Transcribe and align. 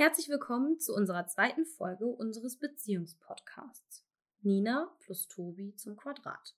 Herzlich 0.00 0.28
willkommen 0.28 0.78
zu 0.78 0.94
unserer 0.94 1.26
zweiten 1.26 1.66
Folge 1.66 2.06
unseres 2.06 2.56
Beziehungspodcasts. 2.56 4.06
Nina 4.42 4.94
plus 5.00 5.26
Tobi 5.26 5.74
zum 5.74 5.96
Quadrat. 5.96 6.54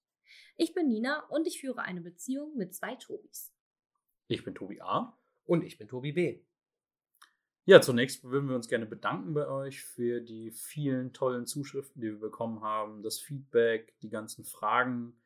Ich 0.59 0.75
bin 0.75 0.89
Nina 0.89 1.25
und 1.31 1.47
ich 1.47 1.59
führe 1.59 1.81
eine 1.81 2.03
Beziehung 2.03 2.55
mit 2.59 2.75
zwei 2.75 2.97
Tobis. 2.97 3.51
Ich 4.29 4.45
bin 4.45 4.55
Tobi 4.55 4.83
A. 4.83 5.19
Und 5.47 5.65
ich 5.65 5.79
bin 5.79 5.89
Tobi 5.89 6.13
B. 6.13 6.43
Ja, 7.65 7.81
zunächst 7.81 8.25
würden 8.25 8.51
wir 8.51 8.57
uns 8.57 8.69
gerne 8.69 8.85
bedanken 8.85 9.33
bei 9.33 9.49
euch 9.49 9.85
für 9.85 10.21
die 10.21 10.51
vielen 10.51 11.15
tollen 11.15 11.47
Zuschriften, 11.47 12.03
die 12.03 12.09
wir 12.09 12.21
bekommen 12.21 12.61
haben, 12.61 13.03
das 13.03 13.21
Feedback, 13.21 13.99
die 14.03 14.11
ganzen 14.11 14.45
Fragen. 14.45 15.19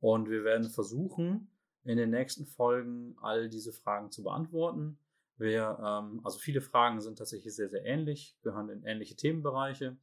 Und 0.00 0.30
wir 0.30 0.42
werden 0.42 0.70
versuchen, 0.70 1.50
in 1.84 1.98
den 1.98 2.08
nächsten 2.08 2.46
Folgen 2.46 3.14
all 3.20 3.50
diese 3.50 3.74
Fragen 3.74 4.10
zu 4.10 4.22
beantworten. 4.22 4.98
Wir, 5.38 5.78
ähm, 5.80 6.20
also 6.24 6.38
viele 6.38 6.60
Fragen 6.60 7.00
sind 7.00 7.16
tatsächlich 7.18 7.54
sehr, 7.54 7.68
sehr 7.68 7.84
ähnlich, 7.84 8.36
gehören 8.42 8.68
in 8.68 8.82
ähnliche 8.82 9.16
Themenbereiche. 9.16 9.96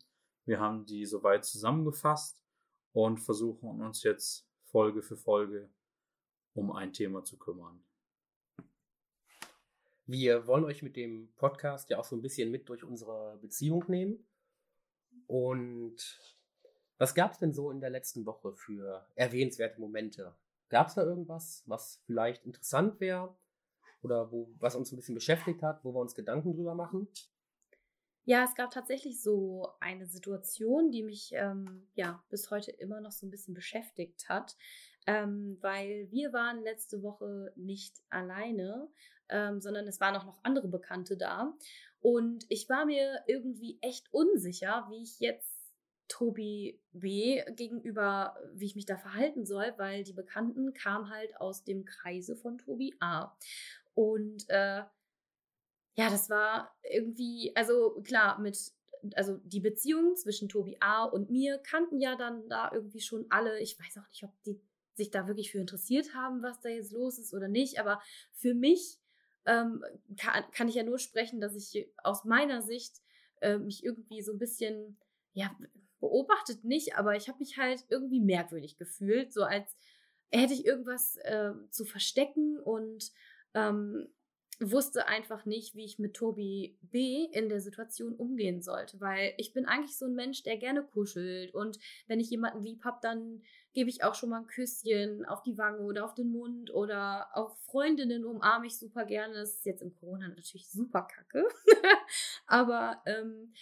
Wir 0.46 0.60
haben 0.60 0.86
die 0.86 1.06
soweit 1.06 1.44
zusammengefasst 1.44 2.42
und 2.94 3.20
versuchen 3.20 3.82
uns 3.82 4.04
jetzt 4.04 4.48
Folge 4.64 5.02
für 5.02 5.18
Folge 5.18 5.70
um 6.54 6.72
ein 6.72 6.94
Thema 6.94 7.24
zu 7.24 7.38
kümmern. 7.38 7.84
Wir 10.06 10.48
wollen 10.48 10.64
euch 10.64 10.82
mit 10.84 10.96
dem 10.96 11.34
Podcast 11.36 11.90
ja 11.90 12.00
auch 12.00 12.06
so 12.06 12.16
ein 12.16 12.22
bisschen 12.22 12.50
mit 12.50 12.70
durch 12.70 12.84
unsere 12.84 13.38
Beziehung 13.42 13.84
nehmen. 13.88 14.26
Und 15.28 15.98
was 16.98 17.14
gab 17.14 17.34
es 17.34 17.40
denn 17.40 17.54
so 17.54 17.72
in 17.72 17.82
der 17.82 17.90
letzten 17.90 18.26
Woche 18.26 18.54
für 18.54 19.06
erwähnenswerte 19.16 19.82
Momente? 19.82 20.36
Gab 20.70 20.88
es 20.88 20.94
da 20.94 21.04
irgendwas, 21.04 21.64
was 21.66 22.02
vielleicht 22.06 22.46
interessant 22.46 23.00
wäre? 23.00 23.36
Oder 24.06 24.32
wo, 24.32 24.54
was 24.60 24.76
uns 24.76 24.92
ein 24.92 24.96
bisschen 24.96 25.16
beschäftigt 25.16 25.64
hat, 25.64 25.84
wo 25.84 25.94
wir 25.94 26.00
uns 26.00 26.16
Gedanken 26.16 26.54
drüber 26.54 26.76
machen? 26.76 27.08
Ja, 28.24 28.44
es 28.44 28.56
gab 28.56 28.72
tatsächlich 28.72 29.22
so 29.22 29.68
eine 29.80 30.08
Situation, 30.08 30.92
die 30.92 31.04
mich 31.04 31.32
ähm, 31.34 31.88
ja 31.96 32.24
bis 32.30 32.50
heute 32.50 32.72
immer 32.72 33.02
noch 33.02 33.12
so 33.12 33.26
ein 33.26 33.30
bisschen 33.30 33.54
beschäftigt 33.54 34.30
hat, 34.30 34.56
ähm, 35.06 35.58
weil 35.62 36.08
wir 36.10 36.34
waren 36.34 36.64
letzte 36.64 37.04
Woche 37.04 37.52
nicht 37.56 38.02
alleine, 38.10 38.90
ähm, 39.30 39.60
sondern 39.62 39.88
es 39.88 40.00
waren 40.00 40.16
auch 40.16 40.26
noch 40.26 40.40
andere 40.44 40.68
Bekannte 40.68 41.18
da 41.18 41.54
und 42.00 42.46
ich 42.50 42.70
war 42.70 42.86
mir 42.86 43.24
irgendwie 43.28 43.78
echt 43.82 44.12
unsicher, 44.12 44.88
wie 44.90 45.04
ich 45.04 45.20
jetzt 45.20 45.56
Tobi 46.08 46.80
B 46.94 47.44
gegenüber, 47.56 48.36
wie 48.54 48.66
ich 48.66 48.76
mich 48.76 48.86
da 48.86 48.98
verhalten 48.98 49.46
soll, 49.46 49.74
weil 49.78 50.04
die 50.04 50.14
Bekannten 50.14 50.74
kamen 50.74 51.10
halt 51.10 51.36
aus 51.38 51.64
dem 51.64 51.86
Kreise 51.86 52.36
von 52.36 52.58
Tobi 52.58 52.96
A. 53.00 53.36
Und 53.96 54.48
äh, 54.50 54.84
ja, 55.98 56.10
das 56.10 56.30
war 56.30 56.76
irgendwie, 56.84 57.56
also 57.56 58.02
klar, 58.04 58.40
mit, 58.40 58.58
also 59.16 59.38
die 59.44 59.62
Beziehung 59.62 60.16
zwischen 60.16 60.50
Tobi 60.50 60.78
A 60.82 61.06
und 61.06 61.30
mir 61.30 61.58
kannten 61.58 62.00
ja 62.00 62.16
dann 62.16 62.48
da 62.50 62.72
irgendwie 62.72 63.00
schon 63.00 63.26
alle. 63.30 63.60
Ich 63.60 63.80
weiß 63.80 63.98
auch 63.98 64.08
nicht, 64.10 64.24
ob 64.24 64.32
die 64.44 64.60
sich 64.94 65.10
da 65.10 65.28
wirklich 65.28 65.52
für 65.52 65.60
interessiert 65.60 66.14
haben, 66.14 66.42
was 66.42 66.60
da 66.62 66.70
jetzt 66.70 66.92
los 66.92 67.18
ist 67.18 67.34
oder 67.34 67.48
nicht. 67.48 67.80
Aber 67.80 68.02
für 68.32 68.54
mich 68.54 69.00
ähm, 69.46 69.84
kann, 70.18 70.44
kann, 70.52 70.68
ich 70.68 70.76
ja 70.76 70.84
nur 70.84 71.00
sprechen, 71.00 71.40
dass 71.40 71.56
ich 71.56 71.88
aus 72.04 72.26
meiner 72.26 72.62
Sicht 72.62 73.02
äh, 73.42 73.58
mich 73.58 73.84
irgendwie 73.84 74.22
so 74.22 74.34
ein 74.34 74.40
bisschen, 74.40 74.98
ja, 75.34 75.56
beobachtet 76.00 76.64
nicht, 76.64 76.96
aber 76.96 77.16
ich 77.16 77.30
habe 77.30 77.40
mich 77.40 77.58
halt 77.58 77.86
irgendwie 77.90 78.20
merkwürdig 78.20 78.78
gefühlt, 78.78 79.34
so 79.34 79.44
als 79.44 79.76
hätte 80.32 80.54
ich 80.54 80.66
irgendwas 80.66 81.16
äh, 81.18 81.52
zu 81.70 81.86
verstecken 81.86 82.60
und 82.60 83.12
ähm, 83.56 84.08
wusste 84.60 85.08
einfach 85.08 85.46
nicht, 85.46 85.76
wie 85.76 85.84
ich 85.84 86.00
mit 86.00 86.14
Tobi 86.14 86.78
B 86.82 87.26
in 87.34 87.50
der 87.50 87.60
Situation 87.60 88.14
umgehen 88.14 88.62
sollte, 88.62 89.02
weil 89.02 89.34
ich 89.38 89.54
bin 89.54 89.66
eigentlich 89.66 89.98
so 89.98 90.06
ein 90.06 90.16
Mensch, 90.16 90.44
der 90.44 90.58
gerne 90.58 90.84
kuschelt. 90.84 91.54
Und 91.54 91.78
wenn 92.08 92.20
ich 92.20 92.30
jemanden 92.30 92.64
lieb 92.64 92.84
habe, 92.86 93.00
dann 93.02 93.42
gebe 93.74 93.90
ich 93.90 94.04
auch 94.04 94.16
schon 94.16 94.30
mal 94.30 94.40
ein 94.40 94.48
Küsschen 94.48 95.26
auf 95.26 95.42
die 95.42 95.58
Wange 95.58 95.80
oder 95.80 96.06
auf 96.06 96.14
den 96.14 96.30
Mund 96.30 96.74
oder 96.74 97.28
auch 97.34 97.58
Freundinnen 97.58 98.24
umarme 98.24 98.68
ich 98.68 98.80
super 98.80 99.04
gerne. 99.06 99.34
Das 99.34 99.56
ist 99.56 99.66
jetzt 99.66 99.82
im 99.82 99.94
Corona 99.94 100.30
natürlich 100.30 100.70
super 100.70 101.02
kacke, 101.02 101.46
aber 102.48 103.02
ähm, 103.06 103.54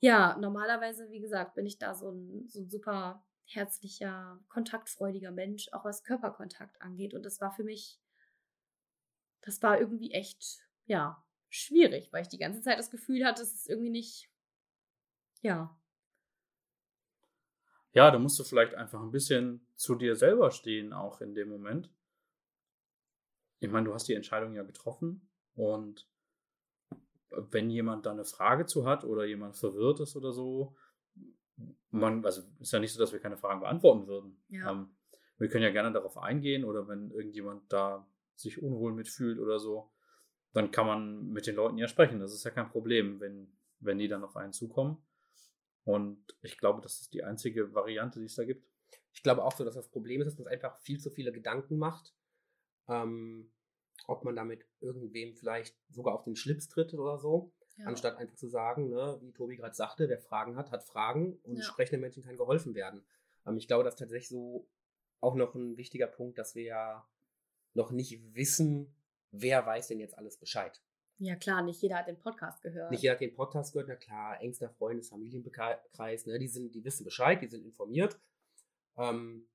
ja, 0.00 0.38
normalerweise, 0.40 1.10
wie 1.10 1.20
gesagt, 1.20 1.54
bin 1.54 1.66
ich 1.66 1.78
da 1.78 1.94
so 1.94 2.10
ein, 2.10 2.48
so 2.48 2.60
ein 2.60 2.70
super 2.70 3.22
herzlicher, 3.44 4.40
kontaktfreudiger 4.48 5.32
Mensch, 5.32 5.68
auch 5.72 5.84
was 5.84 6.04
Körperkontakt 6.04 6.80
angeht. 6.80 7.12
Und 7.12 7.26
das 7.26 7.42
war 7.42 7.50
für 7.50 7.64
mich 7.64 8.00
das 9.42 9.62
war 9.62 9.78
irgendwie 9.78 10.12
echt, 10.12 10.60
ja, 10.86 11.24
schwierig, 11.48 12.12
weil 12.12 12.22
ich 12.22 12.28
die 12.28 12.38
ganze 12.38 12.62
Zeit 12.62 12.78
das 12.78 12.90
Gefühl 12.90 13.24
hatte, 13.24 13.42
es 13.42 13.54
ist 13.54 13.68
irgendwie 13.68 13.90
nicht, 13.90 14.30
ja. 15.42 15.76
Ja, 17.92 18.10
da 18.10 18.18
musst 18.18 18.38
du 18.38 18.44
vielleicht 18.44 18.74
einfach 18.74 19.00
ein 19.00 19.10
bisschen 19.10 19.66
zu 19.74 19.96
dir 19.96 20.14
selber 20.14 20.52
stehen, 20.52 20.92
auch 20.92 21.20
in 21.20 21.34
dem 21.34 21.48
Moment. 21.48 21.90
Ich 23.58 23.70
meine, 23.70 23.86
du 23.86 23.94
hast 23.94 24.08
die 24.08 24.14
Entscheidung 24.14 24.54
ja 24.54 24.62
getroffen 24.62 25.28
und 25.54 26.08
wenn 27.30 27.70
jemand 27.70 28.06
da 28.06 28.12
eine 28.12 28.24
Frage 28.24 28.66
zu 28.66 28.86
hat 28.86 29.04
oder 29.04 29.24
jemand 29.24 29.56
verwirrt 29.56 30.00
ist 30.00 30.16
oder 30.16 30.32
so, 30.32 30.76
man, 31.90 32.24
also 32.24 32.42
ist 32.60 32.72
ja 32.72 32.78
nicht 32.78 32.92
so, 32.92 33.00
dass 33.00 33.12
wir 33.12 33.20
keine 33.20 33.36
Fragen 33.36 33.60
beantworten 33.60 34.06
würden. 34.06 34.36
Ja. 34.48 34.70
Ähm, 34.70 34.90
wir 35.38 35.48
können 35.48 35.64
ja 35.64 35.70
gerne 35.70 35.92
darauf 35.92 36.18
eingehen 36.18 36.64
oder 36.64 36.86
wenn 36.88 37.10
irgendjemand 37.10 37.72
da 37.72 38.06
sich 38.40 38.62
unwohl 38.62 38.92
mitfühlt 38.92 39.38
oder 39.38 39.58
so, 39.58 39.90
dann 40.52 40.70
kann 40.70 40.86
man 40.86 41.28
mit 41.28 41.46
den 41.46 41.56
Leuten 41.56 41.78
ja 41.78 41.88
sprechen. 41.88 42.20
Das 42.20 42.32
ist 42.32 42.44
ja 42.44 42.50
kein 42.50 42.68
Problem, 42.68 43.20
wenn, 43.20 43.52
wenn 43.78 43.98
die 43.98 44.08
dann 44.08 44.24
auf 44.24 44.36
einen 44.36 44.52
zukommen. 44.52 45.02
Und 45.84 46.36
ich 46.42 46.58
glaube, 46.58 46.80
das 46.82 47.00
ist 47.00 47.14
die 47.14 47.24
einzige 47.24 47.74
Variante, 47.74 48.18
die 48.18 48.26
es 48.26 48.34
da 48.34 48.44
gibt. 48.44 48.66
Ich 49.12 49.22
glaube 49.22 49.44
auch 49.44 49.52
so, 49.52 49.64
dass 49.64 49.74
das 49.74 49.88
Problem 49.88 50.20
ist, 50.20 50.26
dass 50.26 50.38
man 50.38 50.48
einfach 50.48 50.78
viel 50.78 51.00
zu 51.00 51.10
viele 51.10 51.32
Gedanken 51.32 51.78
macht. 51.78 52.14
Ähm, 52.88 53.50
ob 54.06 54.24
man 54.24 54.34
damit 54.34 54.66
irgendwem 54.80 55.34
vielleicht 55.34 55.76
sogar 55.88 56.14
auf 56.14 56.24
den 56.24 56.36
Schlips 56.36 56.68
tritt 56.68 56.94
oder 56.94 57.18
so. 57.18 57.52
Ja. 57.76 57.86
Anstatt 57.86 58.16
einfach 58.16 58.36
zu 58.36 58.48
sagen, 58.48 58.90
ne, 58.90 59.18
wie 59.22 59.32
Tobi 59.32 59.56
gerade 59.56 59.74
sagte, 59.74 60.08
wer 60.08 60.18
Fragen 60.18 60.56
hat, 60.56 60.70
hat 60.70 60.84
Fragen 60.84 61.38
und 61.44 61.56
ja. 61.56 61.62
sprechenden 61.62 62.00
Menschen 62.00 62.22
kann 62.22 62.36
geholfen 62.36 62.74
werden. 62.74 63.04
Ähm, 63.46 63.56
ich 63.56 63.68
glaube, 63.68 63.84
das 63.84 63.94
ist 63.94 64.00
tatsächlich 64.00 64.28
so 64.28 64.68
auch 65.20 65.34
noch 65.34 65.54
ein 65.54 65.76
wichtiger 65.76 66.06
Punkt, 66.06 66.38
dass 66.38 66.54
wir 66.54 66.64
ja 66.64 67.08
noch 67.74 67.90
nicht 67.90 68.34
wissen, 68.34 68.94
wer 69.30 69.64
weiß 69.64 69.88
denn 69.88 70.00
jetzt 70.00 70.16
alles 70.16 70.36
Bescheid. 70.36 70.80
Ja, 71.18 71.36
klar, 71.36 71.62
nicht 71.62 71.82
jeder 71.82 71.98
hat 71.98 72.08
den 72.08 72.18
Podcast 72.18 72.62
gehört. 72.62 72.90
Nicht 72.90 73.02
jeder 73.02 73.12
hat 73.12 73.20
den 73.20 73.34
Podcast 73.34 73.72
gehört, 73.72 73.88
na 73.88 73.96
klar, 73.96 74.40
engster 74.40 74.70
Freundes-, 74.70 75.10
Familienkreis, 75.10 76.26
ne, 76.26 76.38
die, 76.38 76.48
sind, 76.48 76.74
die 76.74 76.82
wissen 76.82 77.04
Bescheid, 77.04 77.42
die 77.42 77.48
sind 77.48 77.64
informiert. 77.64 78.18
Ähm, 78.96 79.46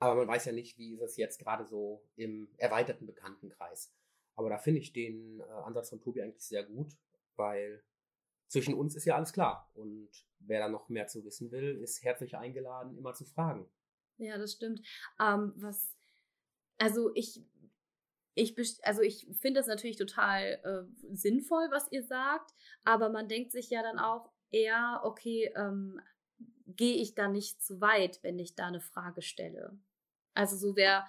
aber 0.00 0.16
man 0.16 0.28
weiß 0.28 0.46
ja 0.46 0.52
nicht, 0.52 0.76
wie 0.76 0.94
ist 0.94 1.02
es 1.02 1.16
jetzt 1.16 1.38
gerade 1.38 1.64
so 1.64 2.04
im 2.16 2.48
erweiterten 2.56 3.06
Bekanntenkreis. 3.06 3.94
Aber 4.34 4.48
da 4.48 4.58
finde 4.58 4.80
ich 4.80 4.92
den 4.92 5.40
äh, 5.40 5.44
Ansatz 5.44 5.90
von 5.90 6.00
Tobi 6.00 6.22
eigentlich 6.22 6.44
sehr 6.44 6.64
gut, 6.64 6.96
weil 7.36 7.84
zwischen 8.48 8.74
uns 8.74 8.96
ist 8.96 9.04
ja 9.04 9.14
alles 9.14 9.32
klar. 9.32 9.70
Und 9.74 10.10
wer 10.40 10.60
da 10.60 10.68
noch 10.68 10.88
mehr 10.88 11.06
zu 11.06 11.24
wissen 11.24 11.52
will, 11.52 11.80
ist 11.80 12.02
herzlich 12.02 12.36
eingeladen, 12.36 12.98
immer 12.98 13.14
zu 13.14 13.24
fragen. 13.24 13.70
Ja, 14.16 14.38
das 14.38 14.52
stimmt. 14.52 14.80
Ähm, 15.20 15.52
was 15.56 15.93
also 16.78 17.14
ich, 17.14 17.42
ich, 18.34 18.54
also 18.82 19.02
ich 19.02 19.26
finde 19.40 19.60
das 19.60 19.66
natürlich 19.66 19.96
total 19.96 20.60
äh, 20.64 21.14
sinnvoll, 21.14 21.68
was 21.70 21.90
ihr 21.92 22.02
sagt, 22.02 22.52
aber 22.84 23.08
man 23.08 23.28
denkt 23.28 23.52
sich 23.52 23.70
ja 23.70 23.82
dann 23.82 23.98
auch 23.98 24.30
eher, 24.50 25.00
okay, 25.04 25.52
ähm, 25.56 26.00
gehe 26.66 26.96
ich 26.96 27.14
da 27.14 27.28
nicht 27.28 27.62
zu 27.62 27.80
weit, 27.80 28.22
wenn 28.22 28.38
ich 28.38 28.54
da 28.54 28.66
eine 28.66 28.80
Frage 28.80 29.22
stelle? 29.22 29.78
Also 30.34 30.56
so 30.56 30.76
wäre, 30.76 31.04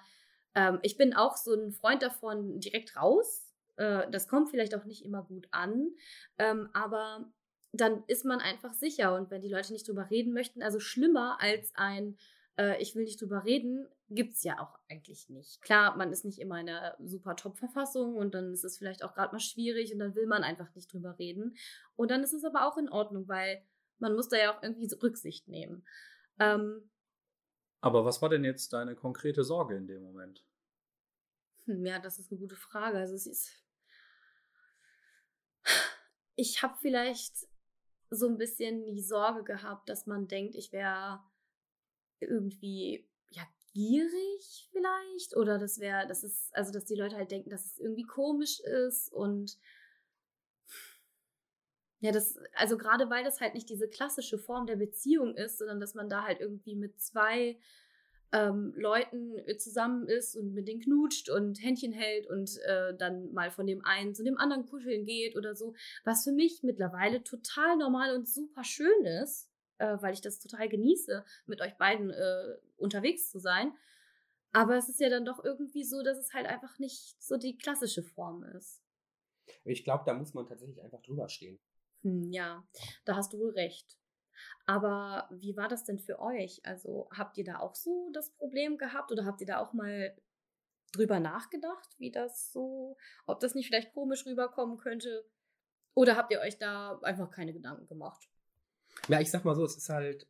ähm, 0.54 0.78
ich 0.82 0.96
bin 0.96 1.14
auch 1.14 1.36
so 1.36 1.54
ein 1.54 1.72
Freund 1.72 2.02
davon, 2.02 2.60
direkt 2.60 2.96
raus. 2.96 3.54
Äh, 3.76 4.10
das 4.10 4.28
kommt 4.28 4.50
vielleicht 4.50 4.74
auch 4.74 4.84
nicht 4.84 5.04
immer 5.04 5.22
gut 5.22 5.48
an, 5.50 5.94
ähm, 6.38 6.68
aber 6.72 7.32
dann 7.72 8.04
ist 8.06 8.24
man 8.24 8.40
einfach 8.40 8.72
sicher. 8.72 9.14
Und 9.14 9.30
wenn 9.30 9.42
die 9.42 9.50
Leute 9.50 9.72
nicht 9.72 9.86
drüber 9.86 10.10
reden 10.10 10.32
möchten, 10.32 10.62
also 10.62 10.80
schlimmer 10.80 11.38
als 11.40 11.72
ein, 11.74 12.16
äh, 12.58 12.80
ich 12.80 12.94
will 12.94 13.04
nicht 13.04 13.20
drüber 13.20 13.44
reden, 13.44 13.88
gibt 14.08 14.34
es 14.34 14.42
ja 14.44 14.60
auch 14.60 14.78
eigentlich 14.88 15.28
nicht. 15.28 15.60
Klar, 15.62 15.96
man 15.96 16.12
ist 16.12 16.24
nicht 16.24 16.38
immer 16.38 16.60
in 16.60 16.68
einer 16.68 16.96
super 17.00 17.34
Top-Verfassung 17.34 18.14
und 18.14 18.34
dann 18.34 18.52
ist 18.52 18.64
es 18.64 18.78
vielleicht 18.78 19.02
auch 19.02 19.14
gerade 19.14 19.32
mal 19.32 19.40
schwierig 19.40 19.92
und 19.92 19.98
dann 19.98 20.14
will 20.14 20.26
man 20.26 20.44
einfach 20.44 20.72
nicht 20.74 20.92
drüber 20.92 21.18
reden. 21.18 21.56
Und 21.96 22.10
dann 22.10 22.22
ist 22.22 22.32
es 22.32 22.44
aber 22.44 22.66
auch 22.66 22.76
in 22.76 22.88
Ordnung, 22.88 23.26
weil 23.28 23.64
man 23.98 24.14
muss 24.14 24.28
da 24.28 24.36
ja 24.36 24.56
auch 24.56 24.62
irgendwie 24.62 24.88
Rücksicht 25.02 25.48
nehmen. 25.48 25.84
Ähm, 26.38 26.90
aber 27.80 28.04
was 28.04 28.22
war 28.22 28.28
denn 28.28 28.44
jetzt 28.44 28.72
deine 28.72 28.94
konkrete 28.94 29.44
Sorge 29.44 29.76
in 29.76 29.86
dem 29.86 30.02
Moment? 30.02 30.44
Hm, 31.64 31.84
ja, 31.84 31.98
das 31.98 32.18
ist 32.18 32.30
eine 32.30 32.40
gute 32.40 32.56
Frage. 32.56 32.98
Also 32.98 33.14
es 33.14 33.26
ist. 33.26 33.50
Ich 36.38 36.62
habe 36.62 36.74
vielleicht 36.80 37.48
so 38.10 38.28
ein 38.28 38.38
bisschen 38.38 38.84
die 38.84 39.00
Sorge 39.00 39.42
gehabt, 39.42 39.88
dass 39.88 40.06
man 40.06 40.28
denkt, 40.28 40.54
ich 40.54 40.70
wäre 40.70 41.22
irgendwie 42.20 43.08
gierig 43.76 44.68
vielleicht? 44.72 45.36
Oder 45.36 45.58
das 45.58 45.78
wäre, 45.78 46.06
das 46.06 46.24
ist, 46.24 46.54
also 46.56 46.72
dass 46.72 46.86
die 46.86 46.94
Leute 46.94 47.16
halt 47.16 47.30
denken, 47.30 47.50
dass 47.50 47.66
es 47.66 47.78
irgendwie 47.78 48.04
komisch 48.04 48.60
ist 48.60 49.12
und 49.12 49.58
Ja, 52.00 52.12
das, 52.12 52.38
also 52.54 52.76
gerade 52.76 53.10
weil 53.10 53.24
das 53.24 53.40
halt 53.40 53.54
nicht 53.54 53.68
diese 53.68 53.88
klassische 53.88 54.38
Form 54.38 54.66
der 54.66 54.76
Beziehung 54.76 55.34
ist, 55.34 55.58
sondern 55.58 55.80
dass 55.80 55.94
man 55.94 56.08
da 56.08 56.24
halt 56.24 56.40
irgendwie 56.40 56.74
mit 56.76 57.00
zwei 57.00 57.58
ähm, 58.32 58.74
Leuten 58.76 59.38
äh, 59.46 59.56
zusammen 59.56 60.06
ist 60.06 60.36
und 60.36 60.52
mit 60.54 60.68
denen 60.68 60.80
knutscht 60.80 61.30
und 61.30 61.62
Händchen 61.62 61.92
hält 61.92 62.28
und 62.28 62.58
äh, 62.66 62.94
dann 62.96 63.32
mal 63.32 63.50
von 63.50 63.66
dem 63.66 63.84
einen 63.84 64.14
zu 64.14 64.24
dem 64.24 64.38
anderen 64.38 64.66
kuscheln 64.66 65.04
geht 65.04 65.36
oder 65.36 65.54
so, 65.54 65.74
was 66.04 66.24
für 66.24 66.32
mich 66.32 66.62
mittlerweile 66.62 67.22
total 67.22 67.76
normal 67.76 68.14
und 68.14 68.28
super 68.28 68.64
schön 68.64 69.04
ist, 69.22 69.48
äh, 69.78 69.96
weil 70.00 70.14
ich 70.14 70.20
das 70.20 70.40
total 70.40 70.68
genieße, 70.68 71.24
mit 71.46 71.60
euch 71.60 71.76
beiden 71.76 72.10
äh, 72.10 72.56
unterwegs 72.76 73.30
zu 73.30 73.38
sein. 73.38 73.72
Aber 74.52 74.76
es 74.76 74.88
ist 74.88 75.00
ja 75.00 75.10
dann 75.10 75.24
doch 75.24 75.44
irgendwie 75.44 75.84
so, 75.84 76.02
dass 76.02 76.18
es 76.18 76.32
halt 76.32 76.46
einfach 76.46 76.78
nicht 76.78 77.22
so 77.22 77.36
die 77.36 77.58
klassische 77.58 78.02
Form 78.02 78.42
ist. 78.42 78.82
Ich 79.64 79.84
glaube, 79.84 80.04
da 80.06 80.14
muss 80.14 80.34
man 80.34 80.46
tatsächlich 80.46 80.82
einfach 80.82 81.02
drüber 81.02 81.28
stehen. 81.28 81.58
Hm, 82.02 82.32
ja, 82.32 82.66
da 83.04 83.16
hast 83.16 83.32
du 83.32 83.38
wohl 83.38 83.50
recht. 83.50 83.98
Aber 84.66 85.28
wie 85.30 85.56
war 85.56 85.68
das 85.68 85.84
denn 85.84 85.98
für 85.98 86.18
euch? 86.20 86.60
Also 86.64 87.08
habt 87.12 87.38
ihr 87.38 87.44
da 87.44 87.58
auch 87.58 87.74
so 87.74 88.10
das 88.12 88.30
Problem 88.30 88.78
gehabt 88.78 89.10
oder 89.12 89.24
habt 89.24 89.40
ihr 89.40 89.46
da 89.46 89.58
auch 89.58 89.72
mal 89.72 90.16
drüber 90.92 91.20
nachgedacht, 91.20 91.94
wie 91.98 92.10
das 92.10 92.52
so, 92.52 92.96
ob 93.26 93.40
das 93.40 93.54
nicht 93.54 93.66
vielleicht 93.66 93.92
komisch 93.92 94.26
rüberkommen 94.26 94.78
könnte? 94.78 95.28
Oder 95.94 96.16
habt 96.16 96.32
ihr 96.32 96.40
euch 96.40 96.58
da 96.58 96.98
einfach 97.02 97.30
keine 97.30 97.52
Gedanken 97.52 97.86
gemacht? 97.86 98.28
Ja, 99.08 99.20
ich 99.20 99.30
sag 99.30 99.44
mal 99.44 99.54
so, 99.54 99.64
es 99.64 99.76
ist 99.76 99.88
halt 99.88 100.26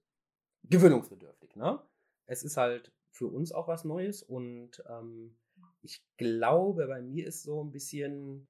gewöhnungsbedürftig, 0.65 1.57
ne? 1.57 1.81
Es 2.27 2.43
ist 2.43 2.57
halt 2.57 2.93
für 3.11 3.29
uns 3.29 3.53
auch 3.53 3.69
was 3.69 3.85
Neues 3.85 4.23
und 4.23 4.83
ähm, 4.89 5.37
ich 5.83 6.05
glaube, 6.17 6.87
bei 6.87 7.01
mir 7.01 7.27
ist 7.27 7.43
so 7.43 7.63
ein 7.63 7.73
bisschen 7.73 8.49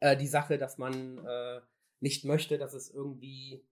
äh, 0.00 0.16
die 0.16 0.26
Sache, 0.26 0.58
dass 0.58 0.78
man 0.78 1.18
äh, 1.24 1.60
nicht 2.00 2.24
möchte, 2.24 2.58
dass 2.58 2.74
es 2.74 2.90
irgendwie 2.90 3.62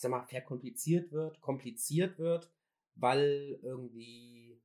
ich 0.00 0.02
sag 0.02 0.12
mal, 0.12 0.24
verkompliziert 0.24 1.12
wird, 1.12 1.42
kompliziert 1.42 2.18
wird, 2.18 2.50
weil 2.94 3.58
irgendwie, 3.62 4.58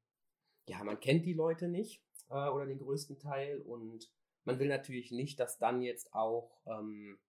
ja, 0.66 0.82
man 0.82 1.02
kennt 1.02 1.26
die 1.26 1.34
Leute 1.34 1.68
nicht 1.68 2.02
äh, 2.30 2.48
oder 2.48 2.66
den 2.66 2.80
größten 2.80 3.20
Teil 3.20 3.60
und 3.60 4.10
man 4.46 4.60
will 4.60 4.70
natürlich 4.70 5.12
nicht, 5.12 5.38
dass 5.42 5.58
dann 5.58 5.82
jetzt 5.82 6.14
auch, 6.14 6.62
ähm, 6.66 7.20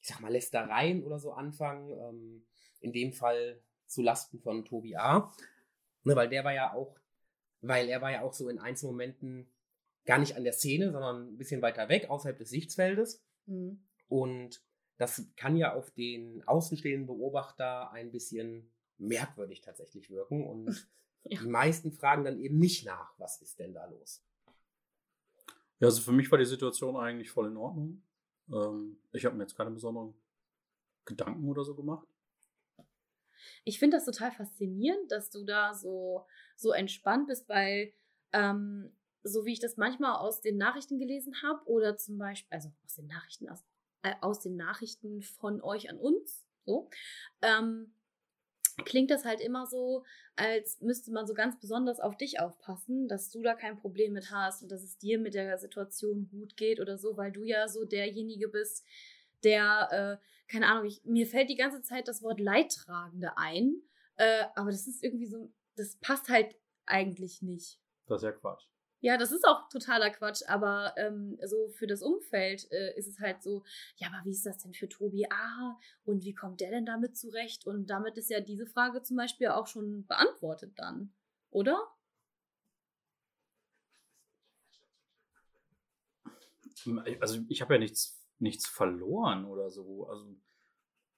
ich 0.00 0.08
sag 0.08 0.20
mal, 0.20 0.32
Lästereien 0.32 1.04
oder 1.04 1.18
so 1.18 1.32
anfangen, 1.32 1.90
ähm, 1.92 2.46
in 2.80 2.92
dem 2.92 3.12
Fall 3.12 3.60
zu 3.86 4.02
Lasten 4.02 4.38
von 4.38 4.64
Tobi 4.64 4.96
A. 4.96 5.32
Ne, 6.04 6.16
weil 6.16 6.28
der 6.28 6.44
war 6.44 6.54
ja 6.54 6.72
auch, 6.72 6.98
weil 7.60 7.88
er 7.88 8.00
war 8.00 8.10
ja 8.10 8.22
auch 8.22 8.32
so 8.32 8.48
in 8.48 8.58
Einzelmomenten 8.58 9.46
gar 10.06 10.18
nicht 10.18 10.36
an 10.36 10.44
der 10.44 10.52
Szene, 10.52 10.92
sondern 10.92 11.28
ein 11.28 11.36
bisschen 11.36 11.62
weiter 11.62 11.88
weg, 11.88 12.08
außerhalb 12.08 12.38
des 12.38 12.50
Sichtfeldes. 12.50 13.22
Mhm. 13.46 13.82
Und 14.08 14.62
das 14.96 15.24
kann 15.36 15.56
ja 15.56 15.74
auf 15.74 15.90
den 15.90 16.46
außenstehenden 16.46 17.06
Beobachter 17.06 17.90
ein 17.92 18.10
bisschen 18.10 18.70
merkwürdig 18.98 19.62
tatsächlich 19.62 20.10
wirken 20.10 20.46
und 20.46 20.88
ja. 21.24 21.40
die 21.40 21.48
meisten 21.48 21.92
fragen 21.92 22.24
dann 22.24 22.38
eben 22.38 22.58
nicht 22.58 22.84
nach, 22.84 23.18
was 23.18 23.40
ist 23.40 23.58
denn 23.58 23.72
da 23.72 23.86
los. 23.86 24.22
Ja, 25.78 25.86
also 25.86 26.02
für 26.02 26.12
mich 26.12 26.30
war 26.30 26.38
die 26.38 26.44
Situation 26.44 26.96
eigentlich 26.96 27.30
voll 27.30 27.48
in 27.48 27.56
Ordnung. 27.56 28.02
Ähm, 28.52 28.98
ich 29.12 29.24
habe 29.24 29.36
mir 29.36 29.44
jetzt 29.44 29.56
keine 29.56 29.70
besonderen 29.70 30.14
Gedanken 31.06 31.48
oder 31.48 31.64
so 31.64 31.74
gemacht. 31.74 32.06
Ich 33.64 33.78
finde 33.78 33.96
das 33.96 34.04
total 34.04 34.32
faszinierend, 34.32 35.10
dass 35.10 35.30
du 35.30 35.44
da 35.44 35.74
so, 35.74 36.26
so 36.56 36.72
entspannt 36.72 37.28
bist, 37.28 37.48
weil 37.48 37.92
ähm, 38.32 38.92
so 39.22 39.44
wie 39.44 39.52
ich 39.52 39.60
das 39.60 39.76
manchmal 39.76 40.16
aus 40.16 40.40
den 40.40 40.56
Nachrichten 40.56 40.98
gelesen 40.98 41.34
habe 41.42 41.64
oder 41.66 41.96
zum 41.96 42.18
Beispiel, 42.18 42.54
also 42.54 42.70
aus 42.84 42.94
den 42.94 43.06
Nachrichten, 43.06 43.48
aus 43.48 43.64
äh, 44.02 44.14
aus 44.20 44.40
den 44.40 44.56
Nachrichten 44.56 45.22
von 45.22 45.60
euch 45.62 45.90
an 45.90 45.98
uns, 45.98 46.46
so, 46.64 46.88
ähm, 47.42 47.92
klingt 48.84 49.10
das 49.10 49.24
halt 49.24 49.40
immer 49.40 49.66
so, 49.66 50.04
als 50.36 50.80
müsste 50.80 51.12
man 51.12 51.26
so 51.26 51.34
ganz 51.34 51.58
besonders 51.60 52.00
auf 52.00 52.16
dich 52.16 52.40
aufpassen, 52.40 53.08
dass 53.08 53.30
du 53.30 53.42
da 53.42 53.54
kein 53.54 53.78
Problem 53.78 54.12
mit 54.12 54.30
hast 54.30 54.62
und 54.62 54.72
dass 54.72 54.82
es 54.82 54.96
dir 54.96 55.18
mit 55.18 55.34
der 55.34 55.58
Situation 55.58 56.28
gut 56.30 56.56
geht 56.56 56.80
oder 56.80 56.96
so, 56.96 57.16
weil 57.16 57.30
du 57.30 57.44
ja 57.44 57.68
so 57.68 57.84
derjenige 57.84 58.48
bist, 58.48 58.86
der, 59.44 60.18
äh, 60.20 60.26
keine 60.50 60.66
Ahnung, 60.66 60.86
ich, 60.86 61.04
mir 61.04 61.26
fällt 61.26 61.48
die 61.48 61.56
ganze 61.56 61.82
Zeit 61.82 62.08
das 62.08 62.22
Wort 62.22 62.40
Leidtragende 62.40 63.36
ein, 63.36 63.82
äh, 64.16 64.44
aber 64.56 64.70
das 64.70 64.86
ist 64.86 65.02
irgendwie 65.02 65.26
so, 65.26 65.52
das 65.76 65.96
passt 65.96 66.28
halt 66.28 66.56
eigentlich 66.86 67.40
nicht. 67.40 67.78
Das 68.06 68.22
ist 68.22 68.24
ja 68.24 68.32
Quatsch. 68.32 68.64
Ja, 69.02 69.16
das 69.16 69.32
ist 69.32 69.46
auch 69.46 69.68
totaler 69.70 70.10
Quatsch, 70.10 70.42
aber 70.46 70.92
ähm, 70.98 71.38
so 71.46 71.68
für 71.70 71.86
das 71.86 72.02
Umfeld 72.02 72.70
äh, 72.70 72.98
ist 72.98 73.06
es 73.06 73.18
halt 73.18 73.42
so, 73.42 73.64
ja, 73.96 74.08
aber 74.08 74.26
wie 74.26 74.32
ist 74.32 74.44
das 74.44 74.58
denn 74.58 74.74
für 74.74 74.88
Tobi 74.88 75.26
Ah, 75.30 75.78
und 76.04 76.24
wie 76.24 76.34
kommt 76.34 76.60
der 76.60 76.70
denn 76.70 76.84
damit 76.84 77.16
zurecht? 77.16 77.66
Und 77.66 77.88
damit 77.88 78.18
ist 78.18 78.28
ja 78.28 78.40
diese 78.40 78.66
Frage 78.66 79.02
zum 79.02 79.16
Beispiel 79.16 79.48
auch 79.48 79.66
schon 79.66 80.04
beantwortet 80.06 80.72
dann, 80.76 81.14
oder? 81.50 81.88
Also 87.20 87.40
ich 87.48 87.62
habe 87.62 87.74
ja 87.74 87.80
nichts, 87.80 88.19
nichts 88.40 88.66
verloren 88.66 89.44
oder 89.44 89.70
so. 89.70 90.08
Also 90.08 90.36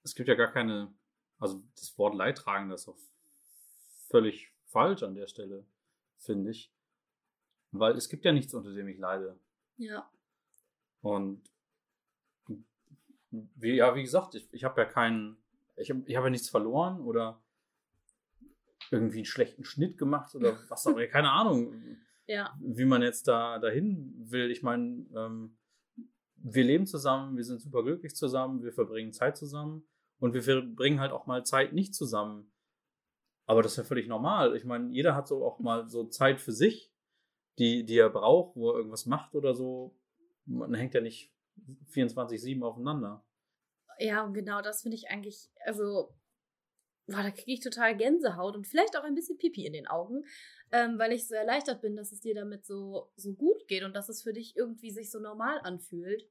es 0.02 0.14
gibt 0.14 0.28
ja 0.28 0.34
gar 0.34 0.52
keine, 0.52 0.92
also 1.38 1.62
das 1.76 1.96
Wort 1.98 2.14
Leidtragen, 2.14 2.68
das 2.68 2.82
ist 2.82 2.88
auch 2.88 2.98
völlig 4.08 4.52
falsch 4.66 5.02
an 5.02 5.14
der 5.14 5.26
Stelle, 5.26 5.64
finde 6.18 6.50
ich. 6.50 6.72
Weil 7.70 7.96
es 7.96 8.08
gibt 8.08 8.24
ja 8.24 8.32
nichts, 8.32 8.52
unter 8.52 8.72
dem 8.72 8.88
ich 8.88 8.98
leide. 8.98 9.38
Ja. 9.78 10.10
Und 11.00 11.42
wie, 13.30 13.76
ja, 13.76 13.94
wie 13.94 14.02
gesagt, 14.02 14.34
ich, 14.34 14.52
ich 14.52 14.64
habe 14.64 14.80
ja 14.80 14.86
keinen, 14.86 15.38
ich 15.76 15.90
habe 15.90 16.02
ich 16.06 16.16
hab 16.16 16.24
ja 16.24 16.30
nichts 16.30 16.50
verloren 16.50 17.00
oder 17.00 17.40
irgendwie 18.90 19.18
einen 19.18 19.24
schlechten 19.24 19.64
Schnitt 19.64 19.96
gemacht 19.96 20.34
oder 20.34 20.58
was 20.68 20.86
auch 20.86 20.92
immer, 20.92 21.06
keine 21.06 21.30
Ahnung, 21.30 21.98
ja. 22.26 22.54
wie 22.60 22.84
man 22.84 23.02
jetzt 23.02 23.26
da 23.28 23.58
dahin 23.58 24.12
will. 24.18 24.50
Ich 24.50 24.62
meine, 24.62 25.06
ähm, 25.14 25.56
wir 26.42 26.64
leben 26.64 26.86
zusammen, 26.86 27.36
wir 27.36 27.44
sind 27.44 27.60
super 27.60 27.82
glücklich 27.82 28.14
zusammen, 28.14 28.62
wir 28.62 28.72
verbringen 28.72 29.12
Zeit 29.12 29.36
zusammen 29.36 29.86
und 30.18 30.34
wir 30.34 30.42
verbringen 30.42 31.00
halt 31.00 31.12
auch 31.12 31.26
mal 31.26 31.44
Zeit 31.44 31.72
nicht 31.72 31.94
zusammen. 31.94 32.52
Aber 33.46 33.62
das 33.62 33.72
ist 33.72 33.78
ja 33.78 33.84
völlig 33.84 34.08
normal. 34.08 34.56
Ich 34.56 34.64
meine, 34.64 34.92
jeder 34.92 35.14
hat 35.14 35.28
so 35.28 35.44
auch 35.44 35.58
mal 35.58 35.88
so 35.88 36.04
Zeit 36.04 36.40
für 36.40 36.52
sich 36.52 36.92
die, 37.58 37.84
die 37.84 37.98
er 37.98 38.10
braucht, 38.10 38.56
wo 38.56 38.70
er 38.70 38.76
irgendwas 38.76 39.06
macht 39.06 39.34
oder 39.34 39.54
so. 39.54 39.94
Man 40.44 40.74
hängt 40.74 40.94
ja 40.94 41.00
nicht 41.00 41.32
24-7 41.92 42.62
aufeinander. 42.62 43.24
Ja, 43.98 44.26
genau 44.26 44.62
das 44.62 44.82
finde 44.82 44.96
ich 44.96 45.10
eigentlich, 45.10 45.50
also, 45.64 46.14
boah, 47.06 47.22
da 47.22 47.30
kriege 47.30 47.52
ich 47.52 47.60
total 47.60 47.96
Gänsehaut 47.96 48.54
und 48.54 48.66
vielleicht 48.66 48.96
auch 48.96 49.04
ein 49.04 49.14
bisschen 49.14 49.38
Pipi 49.38 49.66
in 49.66 49.72
den 49.72 49.86
Augen, 49.86 50.24
ähm, 50.70 50.98
weil 50.98 51.12
ich 51.12 51.26
so 51.26 51.34
erleichtert 51.34 51.80
bin, 51.80 51.96
dass 51.96 52.12
es 52.12 52.20
dir 52.20 52.34
damit 52.34 52.64
so, 52.64 53.10
so 53.16 53.32
gut 53.32 53.66
geht 53.68 53.82
und 53.84 53.94
dass 53.94 54.08
es 54.08 54.22
für 54.22 54.32
dich 54.32 54.56
irgendwie 54.56 54.90
sich 54.90 55.10
so 55.10 55.18
normal 55.18 55.60
anfühlt. 55.62 56.28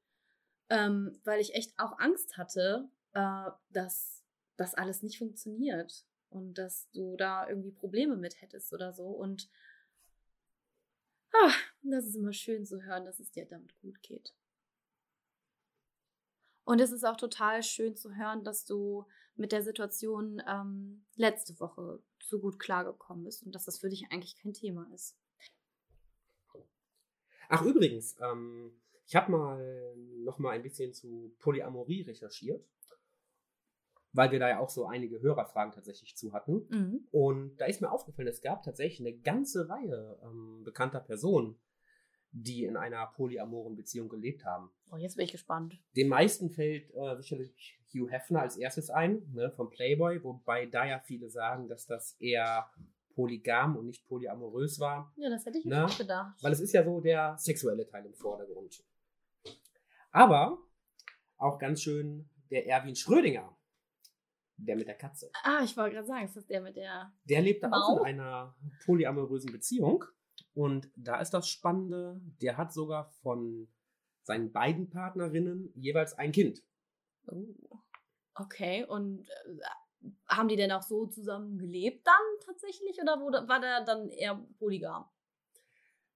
Ähm, 0.69 1.19
weil 1.25 1.41
ich 1.41 1.53
echt 1.53 1.73
auch 1.77 1.99
Angst 1.99 2.37
hatte, 2.37 2.89
äh, 3.13 3.49
dass 3.69 4.23
das 4.55 4.73
alles 4.73 5.03
nicht 5.03 5.17
funktioniert 5.17 6.05
und 6.29 6.57
dass 6.57 6.89
du 6.91 7.17
da 7.17 7.47
irgendwie 7.49 7.71
Probleme 7.71 8.15
mit 8.15 8.41
hättest 8.41 8.71
oder 8.71 8.93
so. 8.93 9.07
Und 9.07 9.49
Ah, 11.33 11.53
das 11.81 12.05
ist 12.05 12.15
immer 12.15 12.33
schön 12.33 12.65
zu 12.65 12.83
hören, 12.83 13.05
dass 13.05 13.19
es 13.19 13.31
dir 13.31 13.45
damit 13.45 13.77
gut 13.79 14.01
geht. 14.01 14.33
Und 16.63 16.79
es 16.79 16.91
ist 16.91 17.05
auch 17.05 17.17
total 17.17 17.63
schön 17.63 17.95
zu 17.95 18.15
hören, 18.15 18.43
dass 18.43 18.65
du 18.65 19.05
mit 19.41 19.51
der 19.51 19.63
Situation 19.63 20.41
ähm, 20.47 21.03
letzte 21.15 21.59
Woche 21.59 22.01
so 22.23 22.39
gut 22.39 22.59
klargekommen 22.59 23.25
bist 23.25 23.43
und 23.43 23.53
dass 23.53 23.65
das 23.65 23.79
für 23.79 23.89
dich 23.89 24.05
eigentlich 24.11 24.37
kein 24.37 24.53
Thema 24.53 24.89
ist. 24.93 25.17
Ach 27.49 27.63
übrigens, 27.63 28.15
ähm, 28.21 28.71
ich 29.05 29.15
habe 29.15 29.31
mal 29.31 29.95
noch 30.23 30.39
mal 30.39 30.51
ein 30.51 30.63
bisschen 30.63 30.93
zu 30.93 31.35
Polyamorie 31.39 32.03
recherchiert 32.03 32.65
weil 34.13 34.31
wir 34.31 34.39
da 34.39 34.49
ja 34.49 34.59
auch 34.59 34.69
so 34.69 34.85
einige 34.85 35.21
Hörerfragen 35.21 35.73
tatsächlich 35.73 36.15
zu 36.15 36.33
hatten. 36.33 36.67
Mhm. 36.69 37.07
Und 37.11 37.57
da 37.57 37.65
ist 37.65 37.81
mir 37.81 37.91
aufgefallen, 37.91 38.27
es 38.27 38.41
gab 38.41 38.63
tatsächlich 38.63 38.99
eine 38.99 39.17
ganze 39.17 39.69
Reihe 39.69 40.19
ähm, 40.23 40.63
bekannter 40.63 40.99
Personen, 40.99 41.55
die 42.31 42.63
in 42.63 42.77
einer 42.77 43.05
polyamoren 43.07 43.75
Beziehung 43.75 44.09
gelebt 44.09 44.45
haben. 44.45 44.71
Oh, 44.91 44.97
jetzt 44.97 45.17
bin 45.17 45.25
ich 45.25 45.31
gespannt. 45.31 45.77
Den 45.95 46.07
meisten 46.07 46.49
fällt 46.49 46.93
äh, 46.93 47.15
sicherlich 47.17 47.79
Hugh 47.93 48.09
Hefner 48.09 48.41
als 48.41 48.57
erstes 48.57 48.89
ein, 48.89 49.21
ne, 49.33 49.51
vom 49.51 49.69
Playboy, 49.69 50.23
wobei 50.23 50.65
da 50.65 50.85
ja 50.85 50.99
viele 50.99 51.29
sagen, 51.29 51.67
dass 51.67 51.85
das 51.85 52.15
eher 52.19 52.69
polygam 53.13 53.75
und 53.75 53.87
nicht 53.87 54.07
polyamorös 54.07 54.79
war. 54.79 55.13
Ja, 55.17 55.29
das 55.29 55.45
hätte 55.45 55.57
ich 55.57 55.65
ne? 55.65 55.85
auch 55.85 55.97
gedacht. 55.97 56.41
Weil 56.41 56.53
es 56.53 56.61
ist 56.61 56.73
ja 56.73 56.83
so 56.83 57.01
der 57.01 57.37
sexuelle 57.37 57.85
Teil 57.85 58.05
im 58.05 58.13
Vordergrund. 58.13 58.81
Aber 60.11 60.57
auch 61.37 61.59
ganz 61.59 61.81
schön 61.81 62.29
der 62.49 62.67
Erwin 62.67 62.95
Schrödinger 62.95 63.57
der 64.65 64.75
mit 64.75 64.87
der 64.87 64.95
Katze. 64.95 65.31
Ah, 65.43 65.61
ich 65.63 65.75
wollte 65.75 65.95
gerade 65.95 66.07
sagen, 66.07 66.25
ist 66.25 66.35
das 66.35 66.45
der 66.45 66.61
mit 66.61 66.75
der. 66.75 67.11
Der 67.25 67.41
lebt 67.41 67.63
Mau? 67.63 67.69
auch 67.71 67.99
in 68.01 68.19
einer 68.19 68.55
polyamorösen 68.85 69.51
Beziehung. 69.51 70.05
Und 70.53 70.91
da 70.95 71.19
ist 71.19 71.31
das 71.31 71.47
Spannende, 71.47 72.19
der 72.41 72.57
hat 72.57 72.73
sogar 72.73 73.09
von 73.21 73.67
seinen 74.23 74.51
beiden 74.51 74.89
Partnerinnen 74.89 75.71
jeweils 75.75 76.13
ein 76.13 76.31
Kind. 76.31 76.61
Oh. 77.27 77.55
Okay, 78.35 78.85
und 78.85 79.27
äh, 79.29 80.07
haben 80.27 80.47
die 80.47 80.55
denn 80.55 80.71
auch 80.71 80.81
so 80.81 81.05
zusammen 81.07 81.57
gelebt 81.57 82.07
dann 82.07 82.15
tatsächlich 82.45 82.99
oder 83.01 83.19
wurde, 83.19 83.47
war 83.47 83.59
der 83.59 83.83
dann 83.83 84.09
eher 84.09 84.45
polygam? 84.57 85.05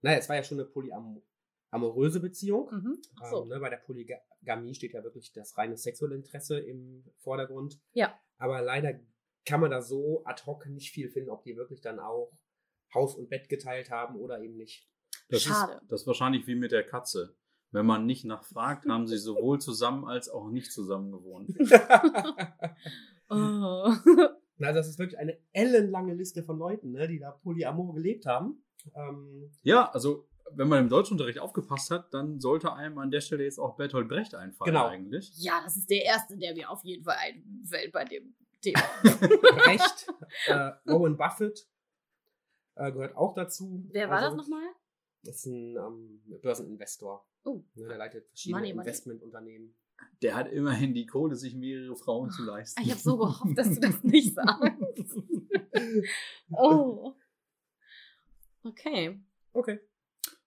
Naja, 0.01 0.17
es 0.17 0.29
war 0.29 0.35
ja 0.35 0.43
schon 0.43 0.59
eine 0.59 0.67
polyamoröse 0.67 2.19
Beziehung. 2.19 2.69
Mhm. 2.71 3.01
Ach 3.21 3.29
so. 3.29 3.43
Ähm, 3.43 3.49
ne, 3.49 3.59
bei 3.59 3.69
der 3.69 3.77
Polygamie 3.77 4.75
steht 4.75 4.93
ja 4.93 5.03
wirklich 5.03 5.33
das 5.33 5.57
reine 5.57 5.77
sexuelle 5.77 6.15
Interesse 6.15 6.59
im 6.59 7.03
Vordergrund. 7.17 7.79
Ja. 7.93 8.17
Aber 8.37 8.61
leider 8.61 8.99
kann 9.45 9.61
man 9.61 9.71
da 9.71 9.81
so 9.81 10.23
ad 10.25 10.43
hoc 10.45 10.65
nicht 10.67 10.91
viel 10.91 11.09
finden, 11.09 11.29
ob 11.29 11.43
die 11.43 11.55
wirklich 11.55 11.81
dann 11.81 11.99
auch 11.99 12.31
Haus 12.95 13.15
und 13.15 13.29
Bett 13.29 13.47
geteilt 13.49 13.91
haben 13.91 14.15
oder 14.15 14.41
eben 14.41 14.55
nicht. 14.57 14.87
Das 15.29 15.43
Schade. 15.43 15.73
Ist, 15.73 15.91
das 15.91 16.01
ist 16.01 16.07
wahrscheinlich 16.07 16.47
wie 16.47 16.55
mit 16.55 16.71
der 16.71 16.83
Katze. 16.83 17.35
Wenn 17.71 17.85
man 17.85 18.05
nicht 18.05 18.25
nachfragt, 18.25 18.85
haben 18.87 19.05
sie 19.07 19.17
sowohl 19.17 19.59
zusammen 19.59 20.05
als 20.05 20.29
auch 20.29 20.49
nicht 20.49 20.71
zusammen 20.71 21.11
gewohnt. 21.11 21.49
Oh. 23.29 23.91
Na, 24.57 24.71
das 24.71 24.87
ist 24.87 24.99
wirklich 24.99 25.17
eine 25.19 25.37
ellenlange 25.51 26.13
Liste 26.13 26.43
von 26.43 26.57
Leuten, 26.59 26.91
ne, 26.91 27.07
die 27.07 27.19
da 27.19 27.31
polyamor 27.31 27.93
gelebt 27.95 28.25
haben. 28.25 28.63
Ähm, 28.95 29.51
Ja, 29.63 29.89
also 29.91 30.27
wenn 30.51 30.67
man 30.67 30.79
im 30.83 30.89
Deutschunterricht 30.89 31.39
aufgepasst 31.39 31.89
hat, 31.89 32.13
dann 32.13 32.39
sollte 32.39 32.71
einem 32.71 32.99
an 32.99 33.09
der 33.09 33.21
Stelle 33.21 33.43
jetzt 33.43 33.57
auch 33.59 33.77
Bertolt 33.77 34.07
Brecht 34.07 34.35
einfallen 34.35 34.73
Genau. 34.73 34.85
eigentlich. 34.87 35.31
Ja, 35.37 35.59
das 35.63 35.75
ist 35.75 35.89
der 35.89 36.05
erste, 36.05 36.37
der 36.37 36.53
mir 36.53 36.69
auf 36.69 36.83
jeden 36.83 37.03
Fall 37.03 37.15
einfällt 37.19 37.91
bei 37.91 38.05
dem 38.05 38.35
Thema. 38.61 38.79
Brecht, 39.03 40.07
äh, 40.45 40.71
Warren 40.85 41.17
Buffett 41.17 41.67
äh, 42.75 42.91
gehört 42.91 43.15
auch 43.15 43.33
dazu. 43.33 43.85
Wer 43.91 44.09
war 44.09 44.19
Also, 44.19 44.37
das 44.37 44.45
nochmal? 44.45 44.67
Das 45.23 45.35
ist 45.37 45.45
ein 45.47 45.75
ähm, 45.75 46.21
Börseninvestor. 46.41 47.25
Oh. 47.43 47.63
Ne, 47.75 47.87
der 47.87 47.97
leitet 47.97 48.27
verschiedene 48.27 48.59
Money, 48.59 48.73
money. 48.73 48.87
Investmentunternehmen. 48.87 49.75
Der 50.21 50.35
hat 50.35 50.51
immerhin 50.51 50.93
die 50.93 51.05
Kohle, 51.05 51.35
sich 51.35 51.55
mehrere 51.55 51.95
Frauen 51.95 52.29
zu 52.29 52.43
leisten. 52.43 52.81
Ich 52.81 52.91
habe 52.91 52.99
so 52.99 53.17
gehofft, 53.17 53.57
dass 53.57 53.73
du 53.73 53.79
das 53.79 54.03
nicht 54.03 54.33
sagst. 54.35 55.17
Oh. 56.51 57.13
Okay. 58.63 59.19
Okay. 59.53 59.79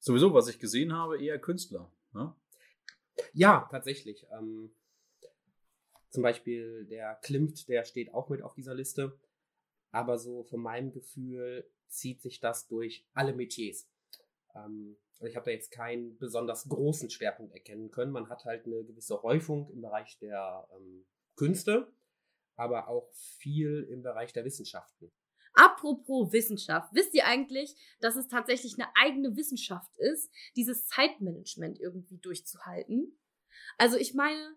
Sowieso, 0.00 0.32
was 0.34 0.48
ich 0.48 0.58
gesehen 0.58 0.92
habe, 0.92 1.22
eher 1.22 1.38
Künstler. 1.38 1.90
Ne? 2.12 2.34
Ja, 3.32 3.66
tatsächlich. 3.70 4.26
Ähm, 4.30 4.70
zum 6.10 6.22
Beispiel 6.22 6.84
der 6.86 7.14
Klimt, 7.22 7.68
der 7.68 7.84
steht 7.84 8.12
auch 8.12 8.28
mit 8.28 8.42
auf 8.42 8.54
dieser 8.54 8.74
Liste. 8.74 9.18
Aber 9.90 10.18
so 10.18 10.44
von 10.44 10.60
meinem 10.60 10.92
Gefühl 10.92 11.64
zieht 11.88 12.22
sich 12.22 12.40
das 12.40 12.66
durch 12.68 13.06
alle 13.14 13.32
Metiers. 13.32 13.88
Ähm, 14.54 14.96
also 15.14 15.26
ich 15.26 15.36
habe 15.36 15.46
da 15.46 15.50
jetzt 15.50 15.70
keinen 15.70 16.16
besonders 16.18 16.68
großen 16.68 17.10
Schwerpunkt 17.10 17.52
erkennen 17.52 17.90
können. 17.90 18.12
Man 18.12 18.28
hat 18.28 18.44
halt 18.44 18.66
eine 18.66 18.84
gewisse 18.84 19.22
Häufung 19.22 19.70
im 19.70 19.82
Bereich 19.82 20.18
der 20.18 20.68
ähm, 20.76 21.04
Künste, 21.34 21.92
aber 22.56 22.88
auch 22.88 23.10
viel 23.12 23.88
im 23.90 24.02
Bereich 24.02 24.32
der 24.32 24.44
Wissenschaften. 24.44 25.10
Apropos 25.54 26.32
Wissenschaft, 26.32 26.94
wisst 26.94 27.14
ihr 27.14 27.26
eigentlich, 27.26 27.74
dass 28.00 28.14
es 28.14 28.28
tatsächlich 28.28 28.74
eine 28.74 28.88
eigene 28.94 29.36
Wissenschaft 29.36 29.96
ist, 29.96 30.30
dieses 30.54 30.86
Zeitmanagement 30.86 31.80
irgendwie 31.80 32.18
durchzuhalten? 32.18 33.18
Also 33.76 33.96
ich 33.96 34.14
meine, 34.14 34.56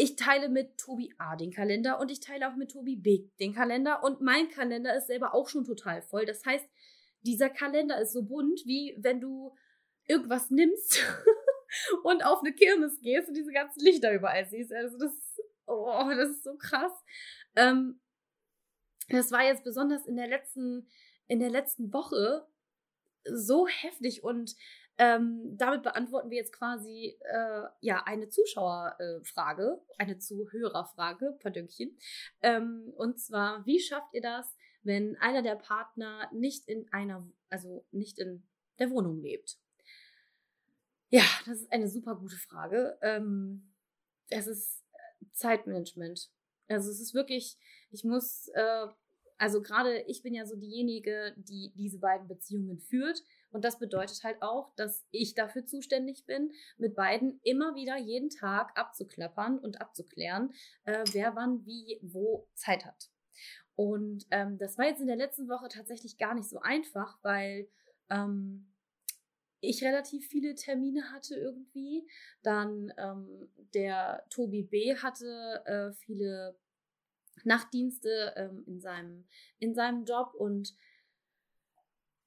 ich 0.00 0.16
teile 0.16 0.48
mit 0.48 0.78
Tobi 0.78 1.12
A 1.18 1.36
den 1.36 1.52
Kalender 1.52 2.00
und 2.00 2.10
ich 2.10 2.20
teile 2.20 2.48
auch 2.48 2.56
mit 2.56 2.70
Tobi 2.70 2.96
B 2.96 3.28
den 3.38 3.54
Kalender 3.54 4.02
und 4.02 4.22
mein 4.22 4.48
Kalender 4.48 4.96
ist 4.96 5.08
selber 5.08 5.34
auch 5.34 5.48
schon 5.48 5.64
total 5.64 6.00
voll. 6.00 6.24
Das 6.24 6.44
heißt, 6.44 6.66
dieser 7.20 7.50
Kalender 7.50 8.00
ist 8.00 8.12
so 8.12 8.22
bunt, 8.22 8.62
wie 8.64 8.96
wenn 8.98 9.20
du 9.20 9.54
irgendwas 10.06 10.50
nimmst 10.50 11.04
und 12.02 12.24
auf 12.24 12.40
eine 12.40 12.54
Kirmes 12.54 12.98
gehst 13.02 13.28
und 13.28 13.34
diese 13.34 13.52
ganzen 13.52 13.80
Lichter 13.80 14.14
überall 14.14 14.46
siehst. 14.46 14.72
Also 14.72 14.96
das, 14.98 15.12
oh, 15.66 16.08
das 16.08 16.30
ist 16.30 16.44
so 16.44 16.56
krass. 16.56 16.92
Ähm, 17.56 18.00
das 19.10 19.30
war 19.32 19.44
jetzt 19.44 19.64
besonders 19.64 20.06
in 20.06 20.16
der 20.16 20.28
letzten, 20.28 20.88
in 21.26 21.40
der 21.40 21.50
letzten 21.50 21.92
Woche 21.92 22.46
so 23.24 23.68
heftig 23.68 24.24
und 24.24 24.56
ähm, 25.00 25.56
damit 25.56 25.82
beantworten 25.82 26.28
wir 26.28 26.36
jetzt 26.36 26.52
quasi 26.52 27.16
äh, 27.20 27.62
ja 27.80 28.02
eine 28.04 28.28
Zuschauerfrage, 28.28 29.80
eine 29.96 30.18
Zuhörerfrage, 30.18 31.38
Pardönchen. 31.40 31.96
Ähm, 32.42 32.92
und 32.96 33.18
zwar, 33.18 33.64
wie 33.64 33.80
schafft 33.80 34.12
ihr 34.12 34.20
das, 34.20 34.54
wenn 34.82 35.16
einer 35.16 35.40
der 35.40 35.56
Partner 35.56 36.28
nicht 36.34 36.68
in 36.68 36.86
einer, 36.92 37.26
also 37.48 37.86
nicht 37.92 38.18
in 38.18 38.46
der 38.78 38.90
Wohnung 38.90 39.22
lebt? 39.22 39.58
Ja, 41.08 41.24
das 41.46 41.62
ist 41.62 41.72
eine 41.72 41.88
super 41.88 42.16
gute 42.16 42.36
Frage. 42.36 42.98
Ähm, 43.00 43.72
es 44.28 44.46
ist 44.46 44.84
Zeitmanagement. 45.32 46.30
Also 46.68 46.90
es 46.90 47.00
ist 47.00 47.14
wirklich, 47.14 47.56
ich 47.90 48.04
muss, 48.04 48.48
äh, 48.48 48.86
also 49.38 49.62
gerade 49.62 50.02
ich 50.02 50.22
bin 50.22 50.34
ja 50.34 50.44
so 50.44 50.56
diejenige, 50.56 51.34
die 51.38 51.72
diese 51.74 51.98
beiden 51.98 52.28
Beziehungen 52.28 52.78
führt. 52.80 53.22
Und 53.50 53.64
das 53.64 53.78
bedeutet 53.78 54.22
halt 54.22 54.42
auch, 54.42 54.74
dass 54.76 55.04
ich 55.10 55.34
dafür 55.34 55.66
zuständig 55.66 56.24
bin, 56.26 56.52
mit 56.78 56.94
beiden 56.94 57.40
immer 57.42 57.74
wieder 57.74 57.96
jeden 57.96 58.30
Tag 58.30 58.78
abzuklappern 58.78 59.58
und 59.58 59.80
abzuklären, 59.80 60.52
äh, 60.84 61.04
wer 61.12 61.34
wann 61.34 61.64
wie 61.66 61.98
wo 62.02 62.48
Zeit 62.54 62.84
hat. 62.84 63.10
Und 63.74 64.26
ähm, 64.30 64.58
das 64.58 64.76
war 64.78 64.86
jetzt 64.86 65.00
in 65.00 65.06
der 65.06 65.16
letzten 65.16 65.48
Woche 65.48 65.68
tatsächlich 65.68 66.18
gar 66.18 66.34
nicht 66.34 66.48
so 66.48 66.60
einfach, 66.60 67.18
weil 67.22 67.68
ähm, 68.10 68.70
ich 69.60 69.82
relativ 69.82 70.26
viele 70.28 70.54
Termine 70.54 71.12
hatte 71.12 71.34
irgendwie. 71.34 72.06
Dann 72.42 72.92
ähm, 72.98 73.50
der 73.74 74.24
Tobi 74.30 74.62
B 74.62 74.96
hatte 74.96 75.62
äh, 75.66 75.92
viele 75.92 76.58
Nachtdienste 77.44 78.34
ähm, 78.36 78.64
in, 78.66 78.80
seinem, 78.80 79.26
in 79.58 79.74
seinem 79.74 80.04
Job 80.04 80.34
und 80.34 80.74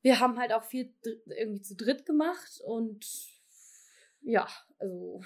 wir 0.03 0.19
haben 0.19 0.37
halt 0.37 0.53
auch 0.53 0.63
viel 0.63 0.93
irgendwie 1.25 1.61
zu 1.61 1.75
dritt 1.75 2.05
gemacht 2.05 2.61
und 2.65 3.05
ja, 4.21 4.47
also 4.77 5.21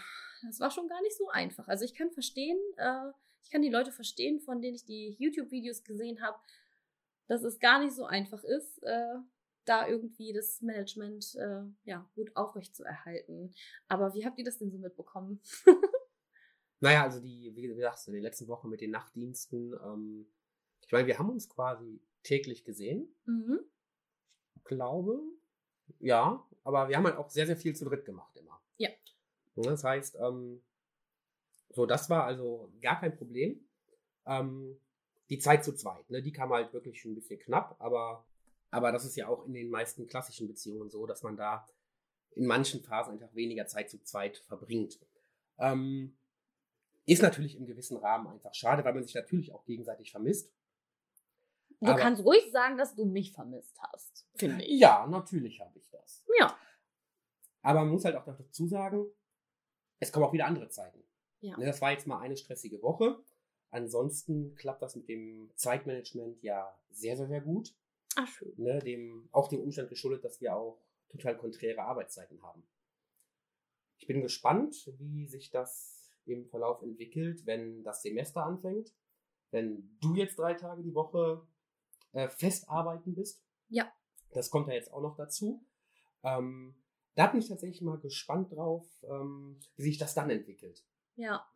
das 0.45 0.59
war 0.59 0.71
schon 0.71 0.87
gar 0.87 1.01
nicht 1.01 1.17
so 1.17 1.27
einfach. 1.29 1.67
Also 1.67 1.83
ich 1.83 1.93
kann 1.93 2.11
verstehen, 2.11 2.57
äh, 2.77 3.11
ich 3.43 3.51
kann 3.51 3.61
die 3.61 3.69
Leute 3.69 3.91
verstehen, 3.91 4.39
von 4.39 4.61
denen 4.61 4.75
ich 4.75 4.85
die 4.85 5.15
YouTube-Videos 5.19 5.83
gesehen 5.83 6.21
habe, 6.21 6.37
dass 7.27 7.43
es 7.43 7.59
gar 7.59 7.83
nicht 7.83 7.93
so 7.93 8.05
einfach 8.05 8.43
ist, 8.43 8.81
äh, 8.83 9.15
da 9.65 9.87
irgendwie 9.87 10.31
das 10.31 10.61
Management 10.61 11.35
äh, 11.35 11.63
ja, 11.83 12.09
gut 12.15 12.33
aufrecht 12.35 12.75
zu 12.75 12.83
erhalten. 12.83 13.53
Aber 13.87 14.13
wie 14.13 14.25
habt 14.25 14.39
ihr 14.39 14.45
das 14.45 14.59
denn 14.59 14.71
so 14.71 14.77
mitbekommen? 14.77 15.41
Naja, 16.79 17.03
also 17.03 17.19
die, 17.19 17.51
wie 17.55 17.61
gesagt, 17.63 18.07
in 18.07 18.13
den 18.13 18.21
letzten 18.21 18.47
Wochen 18.47 18.69
mit 18.69 18.81
den 18.81 18.91
Nachtdiensten, 18.91 19.73
ähm, 19.83 20.27
ich 20.85 20.91
meine, 20.91 21.07
wir 21.07 21.17
haben 21.17 21.31
uns 21.31 21.49
quasi 21.49 21.99
täglich 22.21 22.63
gesehen, 22.63 23.15
mhm. 23.25 23.61
Glaube. 24.67 25.21
Ja, 25.99 26.45
aber 26.63 26.89
wir 26.89 26.97
haben 26.97 27.05
halt 27.05 27.17
auch 27.17 27.29
sehr, 27.29 27.45
sehr 27.45 27.57
viel 27.57 27.75
zu 27.75 27.85
dritt 27.85 28.05
gemacht 28.05 28.35
immer. 28.35 28.61
Ja. 28.77 28.89
Das 29.55 29.83
heißt, 29.83 30.17
ähm, 30.19 30.61
so, 31.69 31.85
das 31.85 32.09
war 32.09 32.25
also 32.25 32.71
gar 32.81 32.99
kein 32.99 33.15
Problem. 33.15 33.59
Ähm, 34.25 34.79
die 35.29 35.39
Zeit 35.39 35.63
zu 35.63 35.75
zweit, 35.75 36.09
ne, 36.09 36.21
die 36.21 36.31
kam 36.31 36.51
halt 36.51 36.73
wirklich 36.73 37.03
ein 37.05 37.15
bisschen 37.15 37.39
knapp, 37.39 37.75
aber, 37.79 38.25
aber 38.71 38.91
das 38.91 39.05
ist 39.05 39.15
ja 39.15 39.27
auch 39.27 39.45
in 39.45 39.53
den 39.53 39.69
meisten 39.69 40.07
klassischen 40.07 40.47
Beziehungen 40.47 40.89
so, 40.89 41.05
dass 41.05 41.23
man 41.23 41.35
da 41.35 41.67
in 42.31 42.45
manchen 42.45 42.81
Phasen 42.81 43.13
einfach 43.13 43.33
weniger 43.35 43.67
Zeit 43.67 43.89
zu 43.89 44.01
zweit 44.03 44.37
verbringt. 44.37 44.99
Ähm, 45.57 46.15
ist 47.05 47.21
natürlich 47.21 47.55
im 47.55 47.65
gewissen 47.65 47.97
Rahmen 47.97 48.27
einfach 48.27 48.53
schade, 48.53 48.83
weil 48.83 48.93
man 48.93 49.03
sich 49.03 49.15
natürlich 49.15 49.53
auch 49.53 49.65
gegenseitig 49.65 50.11
vermisst. 50.11 50.51
Du 51.79 51.87
Aber- 51.91 51.99
kannst 51.99 52.23
ruhig 52.23 52.51
sagen, 52.51 52.77
dass 52.77 52.95
du 52.95 53.05
mich 53.05 53.33
vermisst 53.33 53.77
hast, 53.81 54.27
finde 54.35 54.63
ich. 54.65 54.79
Ja, 54.79 55.05
natürlich 55.07 55.59
habe 55.61 55.77
ich 55.77 55.87
das. 55.91 56.25
Ja. 56.39 56.57
Aber 57.61 57.81
man 57.81 57.89
muss 57.89 58.05
halt 58.05 58.15
auch 58.15 58.25
dazu 58.25 58.67
sagen, 58.67 59.05
es 59.99 60.11
kommen 60.11 60.25
auch 60.25 60.33
wieder 60.33 60.45
andere 60.47 60.69
Zeiten. 60.69 61.03
Ja. 61.41 61.57
Ne, 61.57 61.65
Das 61.65 61.81
war 61.81 61.91
jetzt 61.91 62.07
mal 62.07 62.19
eine 62.19 62.35
stressige 62.37 62.81
Woche. 62.81 63.19
Ansonsten 63.69 64.55
klappt 64.55 64.81
das 64.81 64.95
mit 64.95 65.07
dem 65.09 65.51
Zeitmanagement 65.55 66.41
ja 66.41 66.75
sehr, 66.89 67.17
sehr, 67.17 67.27
sehr 67.27 67.41
gut. 67.41 67.75
Ah, 68.15 68.25
schön. 68.25 68.53
Ne, 68.57 68.79
dem, 68.79 69.29
auch 69.31 69.47
dem 69.49 69.59
Umstand 69.61 69.89
geschuldet, 69.89 70.23
dass 70.23 70.41
wir 70.41 70.55
auch 70.55 70.81
total 71.09 71.37
konträre 71.37 71.81
Arbeitszeiten 71.83 72.41
haben. 72.41 72.67
Ich 73.99 74.07
bin 74.07 74.21
gespannt, 74.21 74.91
wie 74.99 75.27
sich 75.27 75.51
das 75.51 76.11
im 76.25 76.47
Verlauf 76.47 76.81
entwickelt, 76.81 77.45
wenn 77.45 77.83
das 77.83 78.01
Semester 78.01 78.43
anfängt. 78.45 78.93
Wenn 79.51 79.97
du 80.01 80.15
jetzt 80.15 80.37
drei 80.39 80.53
Tage 80.55 80.81
die 80.83 80.93
Woche 80.95 81.45
äh, 82.17 82.29
fest 82.29 82.67
arbeiten 82.67 83.13
bist. 83.13 83.43
Ja. 83.69 83.91
Das 84.33 84.49
kommt 84.49 84.67
ja 84.67 84.73
jetzt 84.73 84.91
auch 84.91 85.01
noch 85.01 85.15
dazu. 85.15 85.63
Ähm, 86.23 86.75
da 87.15 87.27
bin 87.27 87.39
ich 87.39 87.47
tatsächlich 87.47 87.81
mal 87.81 87.99
gespannt 87.99 88.51
drauf, 88.51 88.85
ähm, 89.03 89.59
wie 89.75 89.83
sich 89.83 89.97
das 89.97 90.15
dann 90.15 90.29
entwickelt. 90.29 90.83
Ja, 91.15 91.47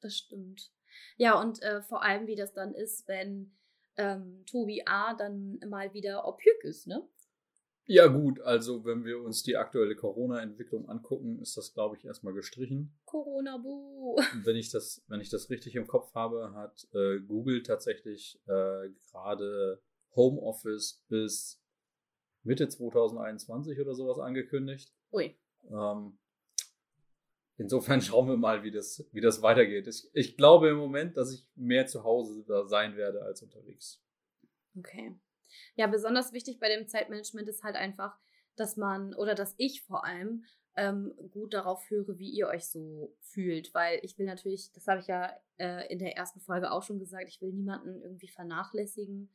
das 0.00 0.16
stimmt. 0.16 0.72
Ja, 1.16 1.40
und 1.40 1.62
äh, 1.62 1.82
vor 1.82 2.02
allem, 2.02 2.26
wie 2.26 2.34
das 2.34 2.52
dann 2.52 2.74
ist, 2.74 3.06
wenn 3.06 3.56
ähm, 3.96 4.44
Tobi 4.46 4.82
A 4.86 5.14
dann 5.14 5.60
mal 5.68 5.94
wieder 5.94 6.26
Opjük 6.26 6.64
ist, 6.64 6.86
ne? 6.86 7.08
Ja, 7.84 8.06
gut, 8.06 8.40
also 8.40 8.84
wenn 8.84 9.04
wir 9.04 9.20
uns 9.20 9.42
die 9.42 9.56
aktuelle 9.56 9.96
Corona-Entwicklung 9.96 10.88
angucken, 10.88 11.40
ist 11.40 11.56
das, 11.56 11.74
glaube 11.74 11.96
ich, 11.96 12.04
erstmal 12.04 12.32
gestrichen. 12.32 12.96
Corona-Bu. 13.04 14.16
Wenn 14.44 14.56
ich 14.56 14.70
das, 14.70 15.02
wenn 15.08 15.20
ich 15.20 15.30
das 15.30 15.50
richtig 15.50 15.74
im 15.74 15.86
Kopf 15.86 16.14
habe, 16.14 16.54
hat 16.54 16.88
äh, 16.92 17.18
Google 17.20 17.62
tatsächlich 17.62 18.40
äh, 18.46 18.88
gerade 19.10 19.82
Homeoffice 20.14 21.04
bis 21.08 21.60
Mitte 22.42 22.68
2021 22.68 23.80
oder 23.80 23.94
sowas 23.94 24.18
angekündigt. 24.18 24.92
Ui. 25.12 25.36
Ähm, 25.70 26.18
insofern 27.56 28.00
schauen 28.02 28.28
wir 28.28 28.36
mal, 28.36 28.62
wie 28.62 28.70
das, 28.70 29.06
wie 29.12 29.20
das 29.20 29.42
weitergeht. 29.42 29.86
Ich, 29.86 30.10
ich 30.12 30.36
glaube 30.36 30.70
im 30.70 30.76
Moment, 30.76 31.16
dass 31.16 31.32
ich 31.32 31.46
mehr 31.54 31.86
zu 31.86 32.04
Hause 32.04 32.44
sein 32.66 32.96
werde 32.96 33.22
als 33.22 33.42
unterwegs. 33.42 34.02
Okay. 34.76 35.18
Ja, 35.74 35.86
besonders 35.86 36.32
wichtig 36.32 36.58
bei 36.58 36.68
dem 36.68 36.88
Zeitmanagement 36.88 37.48
ist 37.48 37.62
halt 37.62 37.76
einfach, 37.76 38.18
dass 38.56 38.76
man 38.76 39.14
oder 39.14 39.34
dass 39.34 39.54
ich 39.58 39.82
vor 39.82 40.04
allem 40.04 40.44
ähm, 40.76 41.12
gut 41.30 41.52
darauf 41.52 41.88
höre, 41.90 42.18
wie 42.18 42.30
ihr 42.30 42.48
euch 42.48 42.66
so 42.66 43.14
fühlt, 43.20 43.74
weil 43.74 44.00
ich 44.02 44.18
will 44.18 44.26
natürlich, 44.26 44.72
das 44.72 44.86
habe 44.86 45.00
ich 45.00 45.06
ja 45.06 45.30
äh, 45.58 45.86
in 45.92 45.98
der 45.98 46.16
ersten 46.16 46.40
Folge 46.40 46.70
auch 46.70 46.82
schon 46.82 46.98
gesagt, 46.98 47.28
ich 47.28 47.40
will 47.42 47.52
niemanden 47.52 48.00
irgendwie 48.02 48.28
vernachlässigen 48.28 49.30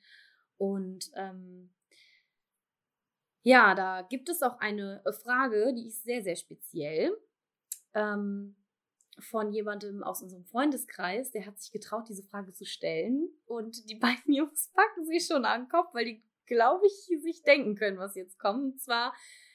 und 0.58 1.12
ähm, 1.16 1.70
ja, 3.44 3.76
da 3.76 4.02
gibt 4.02 4.28
es 4.30 4.44
auch 4.44 4.60
eine 4.60 5.02
Frage, 5.24 5.74
die 5.74 5.88
ist 5.88 6.04
sehr, 6.04 6.22
sehr 6.22 6.36
speziell. 6.36 7.18
Ähm, 7.94 8.58
von 9.20 9.52
jemandem 9.52 10.04
aus 10.04 10.22
unserem 10.22 10.46
Freundeskreis, 10.46 11.32
der 11.32 11.46
hat 11.46 11.60
sich 11.60 11.72
getraut, 11.72 12.10
diese 12.10 12.24
Frage 12.24 12.54
zu 12.54 12.66
stellen. 12.66 13.30
Und 13.46 13.90
die 13.90 13.96
beiden 13.96 14.34
Jungs 14.34 14.70
packen 14.74 15.06
sich 15.06 15.26
schon 15.26 15.46
an 15.46 15.64
den 15.64 15.70
Kopf, 15.70 15.94
weil 15.94 16.06
die, 16.06 16.24
glaube 16.46 16.86
ich, 16.86 17.22
sich 17.22 17.44
denken 17.44 17.76
können, 17.76 17.98
was 17.98 18.16
jetzt 18.16 18.38
kommt. 18.38 18.74
Und 18.74 18.82
zwar 18.82 19.14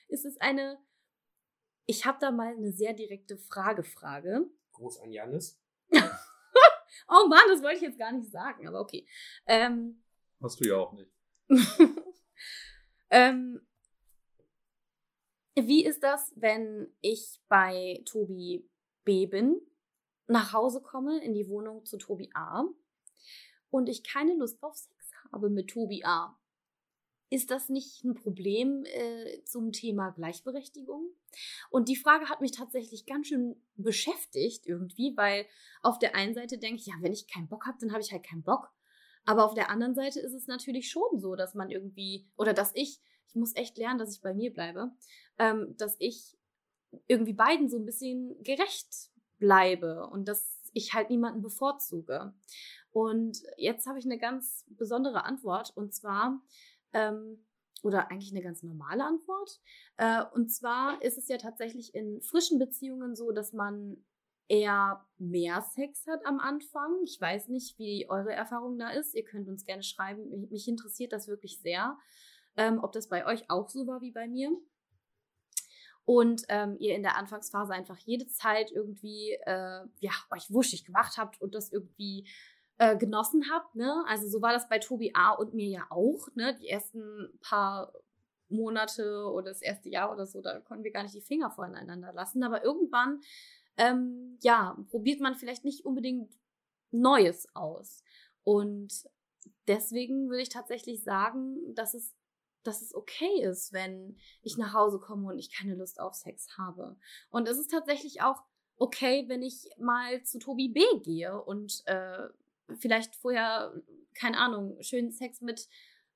ist 0.09 0.25
es 0.25 0.41
eine, 0.41 0.79
ich 1.87 2.07
habe 2.07 2.19
da 2.21 2.31
mal 2.31 2.55
eine 2.55 2.73
sehr 2.73 2.95
direkte 2.95 3.37
Frage-Frage. 3.37 4.49
Groß 4.73 5.01
an 5.01 5.13
Janis. 5.13 5.61
oh 5.93 7.29
Mann, 7.29 7.45
das 7.49 7.63
wollte 7.63 7.77
ich 7.77 7.83
jetzt 7.83 7.99
gar 7.99 8.13
nicht 8.13 8.31
sagen, 8.31 8.67
aber 8.67 8.81
okay. 8.81 9.07
Ähm, 9.47 10.03
Hast 10.43 10.61
du 10.61 10.69
ja 10.69 10.77
auch 10.77 10.93
nicht. 10.93 11.11
ähm, 13.11 13.61
wie 15.55 15.85
ist 15.85 16.03
das, 16.03 16.33
wenn 16.35 16.93
ich 17.01 17.41
bei 17.49 18.03
Tobi 18.05 18.69
B 19.05 19.27
bin, 19.27 19.61
nach 20.27 20.53
Hause 20.53 20.81
komme 20.81 21.23
in 21.23 21.35
die 21.35 21.49
Wohnung 21.49 21.85
zu 21.85 21.99
Tobi 21.99 22.31
A 22.35 22.65
und 23.71 23.89
ich 23.89 24.03
keine 24.03 24.35
Lust 24.35 24.63
auf 24.63 24.75
Sex 24.75 25.13
habe 25.31 25.51
mit 25.51 25.69
Tobi 25.69 26.05
A. 26.05 26.39
Ist 27.31 27.51
das 27.51 27.69
nicht 27.71 28.05
ein 28.05 28.15
Problem 28.15 28.85
äh, 28.85 29.43
zum 29.45 29.73
Thema 29.73 30.11
Gleichberechtigung? 30.11 31.11
Und 31.71 31.89
die 31.89 31.97
Frage 31.97 32.29
hat 32.29 32.43
mich 32.43 32.53
tatsächlich 32.53 33.07
ganz 33.07 33.29
schön 33.29 33.57
beschäftigt 33.77 34.67
irgendwie, 34.67 35.17
weil 35.17 35.47
auf 35.83 35.99
der 35.99 36.15
einen 36.15 36.35
Seite 36.35 36.59
denke 36.59 36.81
ich, 36.81 36.87
ja, 36.87 36.95
wenn 37.01 37.13
ich 37.13 37.29
keinen 37.29 37.49
Bock 37.49 37.67
habe, 37.67 37.79
dann 37.81 37.93
habe 37.93 38.03
ich 38.03 38.13
halt 38.13 38.25
keinen 38.25 38.43
Bock. 38.43 38.71
Aber 39.25 39.45
auf 39.45 39.55
der 39.55 39.71
anderen 39.71 39.95
Seite 39.95 40.21
ist 40.21 40.35
es 40.35 40.47
natürlich 40.47 40.91
schon 40.91 41.21
so, 41.21 41.37
dass 41.37 41.55
man 41.55 41.71
irgendwie, 41.71 42.26
oder 42.37 42.55
dass 42.55 42.73
ich, 42.75 43.00
ich 43.29 43.35
muss 43.35 43.55
echt 43.55 43.79
lernen, 43.79 43.99
dass 43.99 44.14
ich 44.14 44.21
bei 44.21 44.35
mir 44.35 44.52
bleibe, 44.52 44.91
ähm, 45.38 45.75
dass 45.76 45.97
ich 45.99 46.37
irgendwie 47.07 47.33
beiden 47.33 47.69
so 47.69 47.79
ein 47.79 47.87
bisschen 47.87 48.43
gerecht 48.43 49.11
bleibe 49.38 50.07
und 50.09 50.26
dass 50.29 50.61
ich 50.73 50.95
halt 50.95 51.11
niemanden 51.11 51.43
bevorzuge. 51.43 52.35
Und 52.93 53.43
jetzt 53.57 53.87
habe 53.87 53.99
ich 53.99 54.05
eine 54.05 54.19
ganz 54.19 54.64
besondere 54.69 55.25
Antwort 55.25 55.73
und 55.76 55.95
zwar, 55.95 56.43
ähm, 56.93 57.45
oder 57.83 58.11
eigentlich 58.11 58.33
eine 58.33 58.43
ganz 58.43 58.62
normale 58.62 59.05
Antwort. 59.05 59.61
Äh, 59.97 60.23
und 60.35 60.50
zwar 60.50 61.02
ist 61.02 61.19
es 61.19 61.29
ja 61.29 61.38
tatsächlich 61.38 61.95
in 61.95 62.21
frischen 62.23 62.59
Beziehungen 62.59 63.17
so, 63.17 63.33
dass 63.33 63.52
man 63.52 64.05
eher 64.53 65.03
mehr 65.17 65.63
Sex 65.63 66.07
hat 66.07 66.27
am 66.27 66.39
Anfang. 66.39 67.01
Ich 67.05 67.19
weiß 67.19 67.49
nicht, 67.49 67.79
wie 67.79 68.07
eure 68.11 68.33
Erfahrung 68.33 68.79
da 68.79 68.91
ist. 68.91 69.15
Ihr 69.15 69.25
könnt 69.25 69.49
uns 69.49 69.65
gerne 69.65 69.83
schreiben. 69.83 70.29
Mich 70.51 70.69
interessiert 70.69 71.13
das 71.13 71.27
wirklich 71.27 71.61
sehr, 71.61 71.97
ähm, 72.57 72.79
ob 72.83 72.93
das 72.93 73.09
bei 73.09 73.25
euch 73.25 73.49
auch 73.49 73.71
so 73.71 73.87
war 73.87 74.03
wie 74.03 74.12
bei 74.12 74.29
mir 74.29 74.51
und 76.05 76.43
ähm, 76.49 76.77
ihr 76.79 76.95
in 76.95 77.03
der 77.03 77.17
Anfangsphase 77.17 77.73
einfach 77.73 77.97
jede 77.99 78.27
Zeit 78.27 78.71
irgendwie 78.73 79.38
äh, 79.47 79.87
ja 80.01 80.12
euch 80.31 80.51
wuschig 80.51 80.85
gemacht 80.85 81.17
habt 81.17 81.41
und 81.41 81.55
das 81.55 81.73
irgendwie 81.73 82.29
äh, 82.77 82.97
genossen 82.97 83.45
habt. 83.51 83.75
Ne? 83.75 84.05
Also 84.07 84.29
so 84.29 84.43
war 84.43 84.53
das 84.53 84.69
bei 84.69 84.79
Tobi 84.79 85.12
A 85.15 85.31
und 85.31 85.55
mir 85.55 85.69
ja 85.69 85.87
auch. 85.88 86.29
Ne? 86.35 86.59
Die 86.61 86.69
ersten 86.69 87.38
paar 87.41 87.93
Monate 88.49 89.25
oder 89.33 89.51
das 89.51 89.62
erste 89.62 89.88
Jahr 89.88 90.12
oder 90.12 90.27
so, 90.27 90.43
da 90.43 90.61
konnten 90.61 90.85
wir 90.85 90.93
gar 90.93 91.05
nicht 91.05 91.15
die 91.15 91.23
Finger 91.23 91.51
voneinander 91.51 92.12
lassen. 92.12 92.43
Aber 92.43 92.62
irgendwann, 92.62 93.21
ähm, 93.77 94.39
ja, 94.43 94.77
probiert 94.91 95.21
man 95.21 95.35
vielleicht 95.35 95.65
nicht 95.65 95.85
unbedingt 95.85 96.33
Neues 96.91 97.47
aus. 97.55 98.03
Und 98.45 99.09
deswegen 99.67 100.29
würde 100.29 100.43
ich 100.43 100.49
tatsächlich 100.49 101.03
sagen, 101.03 101.75
dass 101.75 101.95
es 101.95 102.15
dass 102.65 102.83
es 102.83 102.95
okay 102.95 103.43
ist, 103.43 103.73
wenn 103.73 104.17
ich 104.43 104.57
nach 104.57 104.73
Hause 104.73 104.99
komme 104.99 105.29
und 105.29 105.39
ich 105.39 105.53
keine 105.53 105.75
Lust 105.75 106.01
auf 106.01 106.15
Sex 106.15 106.57
habe. 106.57 106.97
Und 107.31 107.49
es 107.49 107.59
ist 107.59 107.71
tatsächlich 107.71 108.23
auch 108.23 108.43
okay, 108.77 109.25
wenn 109.29 109.43
ich 109.43 109.69
mal 109.79 110.23
zu 110.23 110.39
Tobi 110.39 110.69
B 110.69 110.81
gehe 111.03 111.41
und 111.43 111.83
äh, 111.87 112.29
vielleicht 112.79 113.15
vorher, 113.17 113.73
keine 114.15 114.39
Ahnung, 114.39 114.77
schönen 114.81 115.13
Sex 115.13 115.41
mit 115.41 115.69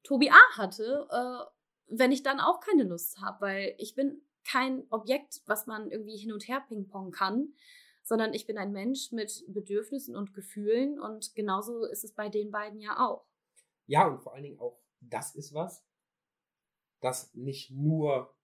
Tobi 0.02 0.30
A 0.30 0.56
hatte, 0.56 1.06
äh, 1.10 1.94
wenn 1.96 2.12
ich 2.12 2.22
dann 2.22 2.40
auch 2.40 2.60
keine 2.60 2.84
Lust 2.84 3.20
habe, 3.20 3.40
weil 3.40 3.74
ich 3.78 3.94
bin 3.94 4.22
kein 4.50 4.86
Objekt, 4.90 5.42
was 5.46 5.66
man 5.66 5.90
irgendwie 5.90 6.16
hin 6.16 6.32
und 6.32 6.48
her 6.48 6.64
pingpong 6.68 7.10
kann, 7.10 7.54
sondern 8.02 8.34
ich 8.34 8.46
bin 8.46 8.58
ein 8.58 8.72
Mensch 8.72 9.12
mit 9.12 9.44
Bedürfnissen 9.48 10.14
und 10.14 10.32
Gefühlen 10.32 11.00
und 11.00 11.34
genauso 11.34 11.84
ist 11.86 12.04
es 12.04 12.14
bei 12.14 12.28
den 12.28 12.50
beiden 12.50 12.80
ja 12.80 13.04
auch. 13.04 13.26
Ja, 13.86 14.06
und 14.06 14.20
vor 14.22 14.34
allen 14.34 14.44
Dingen 14.44 14.58
auch, 14.58 14.80
das 15.00 15.34
ist 15.34 15.52
was, 15.54 15.84
das 17.00 17.34
nicht 17.34 17.70
nur 17.70 18.34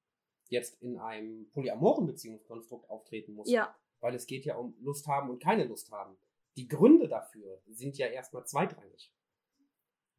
jetzt 0.49 0.83
in 0.83 0.99
einem 0.99 1.49
polyamoren 1.51 2.07
Beziehungskonstrukt 2.07 2.89
auftreten 2.91 3.35
muss. 3.35 3.51
Ja. 3.51 3.75
Weil 4.01 4.15
es 4.15 4.27
geht 4.27 4.45
ja 4.45 4.57
um 4.57 4.77
Lust 4.81 5.07
haben 5.07 5.31
und 5.31 5.43
keine 5.43 5.65
Lust 5.65 5.91
haben. 5.91 6.17
Die 6.57 6.69
Gründe 6.69 7.09
dafür 7.09 7.63
sind 7.69 7.97
ja 7.97 8.09
erstmal 8.09 8.45
zweitrangig. 8.45 9.15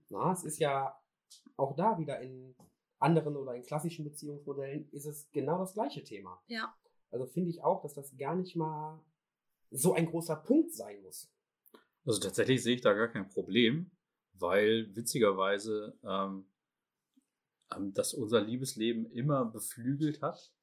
Na, 0.09 0.31
es 0.31 0.43
ist 0.43 0.59
ja 0.59 0.99
auch 1.57 1.75
da 1.75 1.97
wieder 1.99 2.19
in 2.21 2.55
anderen 3.03 3.35
oder 3.35 3.53
in 3.55 3.63
klassischen 3.63 4.05
Beziehungsmodellen 4.05 4.89
ist 4.91 5.05
es 5.05 5.29
genau 5.31 5.59
das 5.59 5.73
gleiche 5.73 6.03
Thema. 6.03 6.41
Ja. 6.47 6.73
Also 7.11 7.25
finde 7.27 7.49
ich 7.49 7.63
auch, 7.63 7.81
dass 7.81 7.93
das 7.93 8.15
gar 8.17 8.35
nicht 8.35 8.55
mal 8.55 9.03
so 9.69 9.93
ein 9.93 10.07
großer 10.07 10.37
Punkt 10.37 10.73
sein 10.73 11.01
muss. 11.01 11.31
Also 12.05 12.19
tatsächlich 12.19 12.63
sehe 12.63 12.75
ich 12.75 12.81
da 12.81 12.93
gar 12.93 13.09
kein 13.09 13.29
Problem, 13.29 13.91
weil 14.33 14.95
witzigerweise 14.95 15.97
ähm, 16.03 16.45
ähm, 17.75 17.93
das 17.93 18.13
unser 18.13 18.41
Liebesleben 18.41 19.09
immer 19.11 19.45
beflügelt 19.45 20.21
hat, 20.21 20.53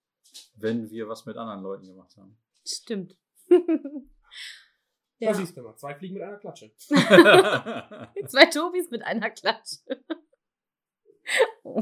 wenn 0.55 0.91
wir 0.91 1.09
was 1.09 1.27
mit 1.27 1.37
anderen 1.37 1.63
Leuten 1.63 1.87
gemacht 1.87 2.17
haben. 2.17 2.39
Stimmt. 2.67 3.17
ja. 3.49 5.33
Da 5.33 5.35
siehst 5.35 5.57
du 5.57 5.63
mal, 5.63 5.77
zwei 5.77 5.95
Fliegen 5.95 6.15
mit 6.15 6.23
einer 6.23 6.39
Klatsche. 6.39 6.75
zwei 6.79 8.47
Tobis 8.47 8.91
mit 8.91 9.03
einer 9.03 9.31
Klatsche. 9.31 9.79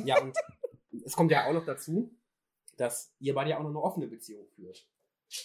Ja, 0.05 0.21
und 0.21 0.37
es 1.05 1.15
kommt 1.15 1.31
ja 1.31 1.47
auch 1.47 1.53
noch 1.53 1.65
dazu, 1.65 2.15
dass 2.77 3.15
ihr 3.19 3.35
beide 3.35 3.51
ja 3.51 3.59
auch 3.59 3.63
noch 3.63 3.71
eine 3.71 3.83
offene 3.83 4.07
Beziehung 4.07 4.47
führt. 4.55 4.87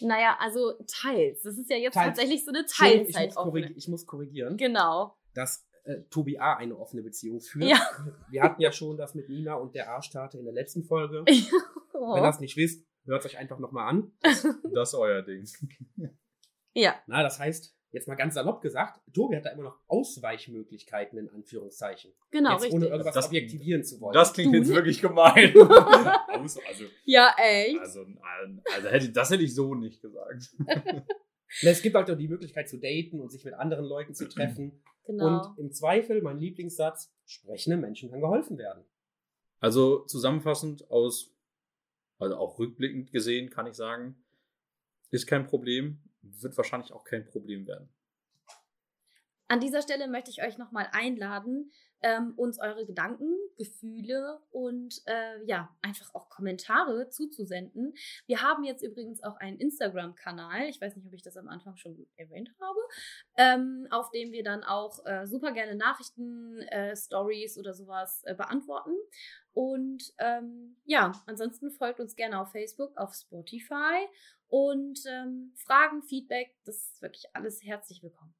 Naja, 0.01 0.37
also 0.39 0.73
teils. 0.87 1.41
Das 1.43 1.57
ist 1.57 1.69
ja 1.69 1.77
jetzt 1.77 1.93
teils. 1.93 2.17
tatsächlich 2.17 2.45
so 2.45 2.51
eine 2.51 2.65
Teilzeit. 2.65 3.29
Ich 3.29 3.35
muss, 3.35 3.69
ich 3.75 3.87
muss 3.89 4.05
korrigieren. 4.05 4.55
Genau. 4.55 5.17
Das 5.33 5.67
äh, 5.83 6.03
Tobi 6.09 6.39
A. 6.39 6.55
eine 6.55 6.77
offene 6.77 7.03
Beziehung 7.03 7.41
führt. 7.41 7.69
Ja. 7.69 7.79
Wir 8.29 8.43
hatten 8.43 8.61
ja 8.61 8.71
schon 8.71 8.97
das 8.97 9.15
mit 9.15 9.27
Nina 9.27 9.55
und 9.55 9.75
der 9.75 9.89
Arschtate 9.91 10.37
in 10.37 10.45
der 10.45 10.53
letzten 10.53 10.83
Folge. 10.83 11.25
oh. 11.93 12.13
Wenn 12.13 12.23
ihr 12.23 12.27
das 12.27 12.39
nicht 12.39 12.55
wisst, 12.55 12.85
hört 13.05 13.25
euch 13.25 13.37
einfach 13.37 13.59
nochmal 13.59 13.89
an. 13.89 14.11
Das, 14.21 14.43
das 14.73 14.89
ist 14.89 14.95
euer 14.95 15.21
Ding. 15.21 15.45
Ja. 16.73 16.95
Na, 17.07 17.21
das 17.21 17.39
heißt, 17.39 17.75
jetzt 17.93 18.07
mal 18.07 18.15
ganz 18.15 18.33
salopp 18.33 18.61
gesagt, 18.61 18.99
Tobi 19.13 19.37
hat 19.37 19.45
da 19.45 19.51
immer 19.51 19.63
noch 19.63 19.79
Ausweichmöglichkeiten 19.87 21.17
in 21.19 21.29
Anführungszeichen. 21.29 22.11
Genau, 22.31 22.53
jetzt, 22.53 22.63
richtig. 22.63 22.75
Ohne 22.75 22.87
irgendwas 22.87 23.13
das, 23.13 23.27
objektivieren 23.27 23.83
zu 23.83 24.01
wollen. 24.01 24.13
Das 24.13 24.33
klingt 24.33 24.51
du 24.51 24.57
jetzt 24.57 24.67
nicht? 24.67 24.75
wirklich 24.75 24.99
gemein. 24.99 25.53
also, 26.27 26.59
ja, 27.05 27.33
echt. 27.37 27.79
Also, 27.79 28.05
also 28.75 28.89
hätte, 28.89 29.11
das 29.11 29.29
hätte 29.29 29.43
ich 29.43 29.53
so 29.53 29.75
nicht 29.75 30.01
gesagt. 30.01 30.55
es 31.61 31.81
gibt 31.83 31.95
halt 31.95 32.09
auch 32.09 32.17
die 32.17 32.27
Möglichkeit 32.27 32.67
zu 32.67 32.79
daten 32.79 33.21
und 33.21 33.31
sich 33.31 33.45
mit 33.45 33.53
anderen 33.53 33.85
Leuten 33.85 34.15
zu 34.15 34.27
treffen. 34.27 34.81
Genau. 35.05 35.51
Und 35.51 35.59
im 35.59 35.71
Zweifel, 35.71 36.21
mein 36.23 36.39
Lieblingssatz, 36.39 37.13
sprechenden 37.25 37.79
Menschen 37.79 38.09
kann 38.09 38.21
geholfen 38.21 38.57
werden. 38.57 38.83
Also 39.59 39.99
zusammenfassend 40.05 40.89
aus, 40.89 41.31
also 42.17 42.37
auch 42.37 42.57
rückblickend 42.57 43.11
gesehen, 43.11 43.51
kann 43.51 43.67
ich 43.67 43.75
sagen, 43.75 44.15
ist 45.11 45.27
kein 45.27 45.45
Problem, 45.45 46.01
wird 46.23 46.57
wahrscheinlich 46.57 46.91
auch 46.91 47.03
kein 47.03 47.25
Problem 47.25 47.67
werden. 47.67 47.89
An 49.47 49.59
dieser 49.59 49.81
Stelle 49.81 50.07
möchte 50.07 50.31
ich 50.31 50.41
euch 50.41 50.57
nochmal 50.57 50.89
einladen, 50.91 51.71
ähm, 52.03 52.33
uns 52.35 52.59
eure 52.59 52.85
Gedanken, 52.85 53.35
Gefühle 53.57 54.39
und 54.51 55.01
äh, 55.05 55.43
ja, 55.45 55.75
einfach 55.81 56.13
auch 56.13 56.29
Kommentare 56.29 57.09
zuzusenden. 57.09 57.93
Wir 58.27 58.41
haben 58.41 58.63
jetzt 58.63 58.83
übrigens 58.83 59.23
auch 59.23 59.37
einen 59.37 59.57
Instagram-Kanal. 59.57 60.67
Ich 60.69 60.81
weiß 60.81 60.95
nicht, 60.95 61.07
ob 61.07 61.13
ich 61.13 61.23
das 61.23 61.37
am 61.37 61.47
Anfang 61.47 61.77
schon 61.77 62.05
erwähnt 62.17 62.51
habe, 62.61 62.79
ähm, 63.37 63.87
auf 63.89 64.11
dem 64.11 64.31
wir 64.31 64.43
dann 64.43 64.63
auch 64.63 65.05
äh, 65.05 65.25
super 65.25 65.53
gerne 65.53 65.75
Nachrichten, 65.75 66.59
äh, 66.69 66.95
Stories 66.95 67.57
oder 67.57 67.73
sowas 67.73 68.21
äh, 68.25 68.35
beantworten. 68.35 68.93
Und 69.53 70.13
ähm, 70.17 70.77
ja, 70.85 71.11
ansonsten 71.25 71.71
folgt 71.71 71.99
uns 71.99 72.15
gerne 72.15 72.39
auf 72.41 72.51
Facebook, 72.51 72.97
auf 72.97 73.13
Spotify 73.13 74.07
und 74.47 74.99
ähm, 75.07 75.53
Fragen, 75.55 76.03
Feedback, 76.03 76.55
das 76.65 76.75
ist 76.75 77.01
wirklich 77.01 77.25
alles 77.33 77.63
herzlich 77.63 78.03
willkommen. 78.03 78.35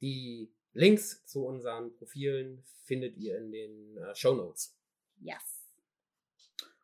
Die 0.00 0.52
Links 0.72 1.24
zu 1.26 1.44
unseren 1.44 1.94
Profilen 1.96 2.62
findet 2.84 3.16
ihr 3.16 3.38
in 3.38 3.50
den 3.50 3.98
äh, 3.98 4.14
Show 4.14 4.34
Notes. 4.34 4.76
Yes. 5.20 5.66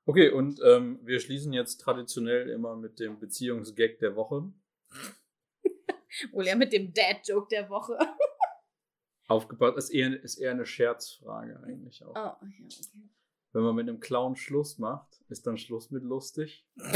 Okay, 0.04 0.30
und 0.30 0.60
ähm, 0.64 1.00
wir 1.02 1.20
schließen 1.20 1.52
jetzt 1.52 1.78
traditionell 1.78 2.48
immer 2.48 2.76
mit 2.76 3.00
dem 3.00 3.18
Beziehungsgag 3.18 3.98
der 3.98 4.14
Woche. 4.14 4.52
Wohl 6.32 6.46
ja 6.46 6.54
mit 6.54 6.72
dem 6.72 6.92
Dad-Joke 6.92 7.48
der 7.50 7.68
Woche. 7.68 7.98
Aufgebaut 9.28 9.76
ist 9.76 9.90
eher, 9.90 10.22
ist 10.22 10.36
eher 10.36 10.52
eine 10.52 10.64
Scherzfrage 10.64 11.60
eigentlich 11.64 12.04
auch. 12.04 12.10
Oh, 12.10 12.14
ja, 12.14 12.38
okay. 12.40 12.68
Wenn 13.52 13.62
man 13.62 13.74
mit 13.74 13.88
einem 13.88 13.98
Clown 13.98 14.36
Schluss 14.36 14.78
macht, 14.78 15.20
ist 15.28 15.44
dann 15.46 15.58
Schluss 15.58 15.90
mit 15.90 16.04
lustig? 16.04 16.64
oh 16.80 16.92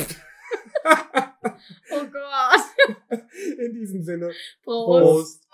Gott. 2.12 2.60
In 3.58 3.74
diesem 3.74 4.02
Sinne. 4.02 4.32
Prost. 4.62 5.02
Prost. 5.02 5.49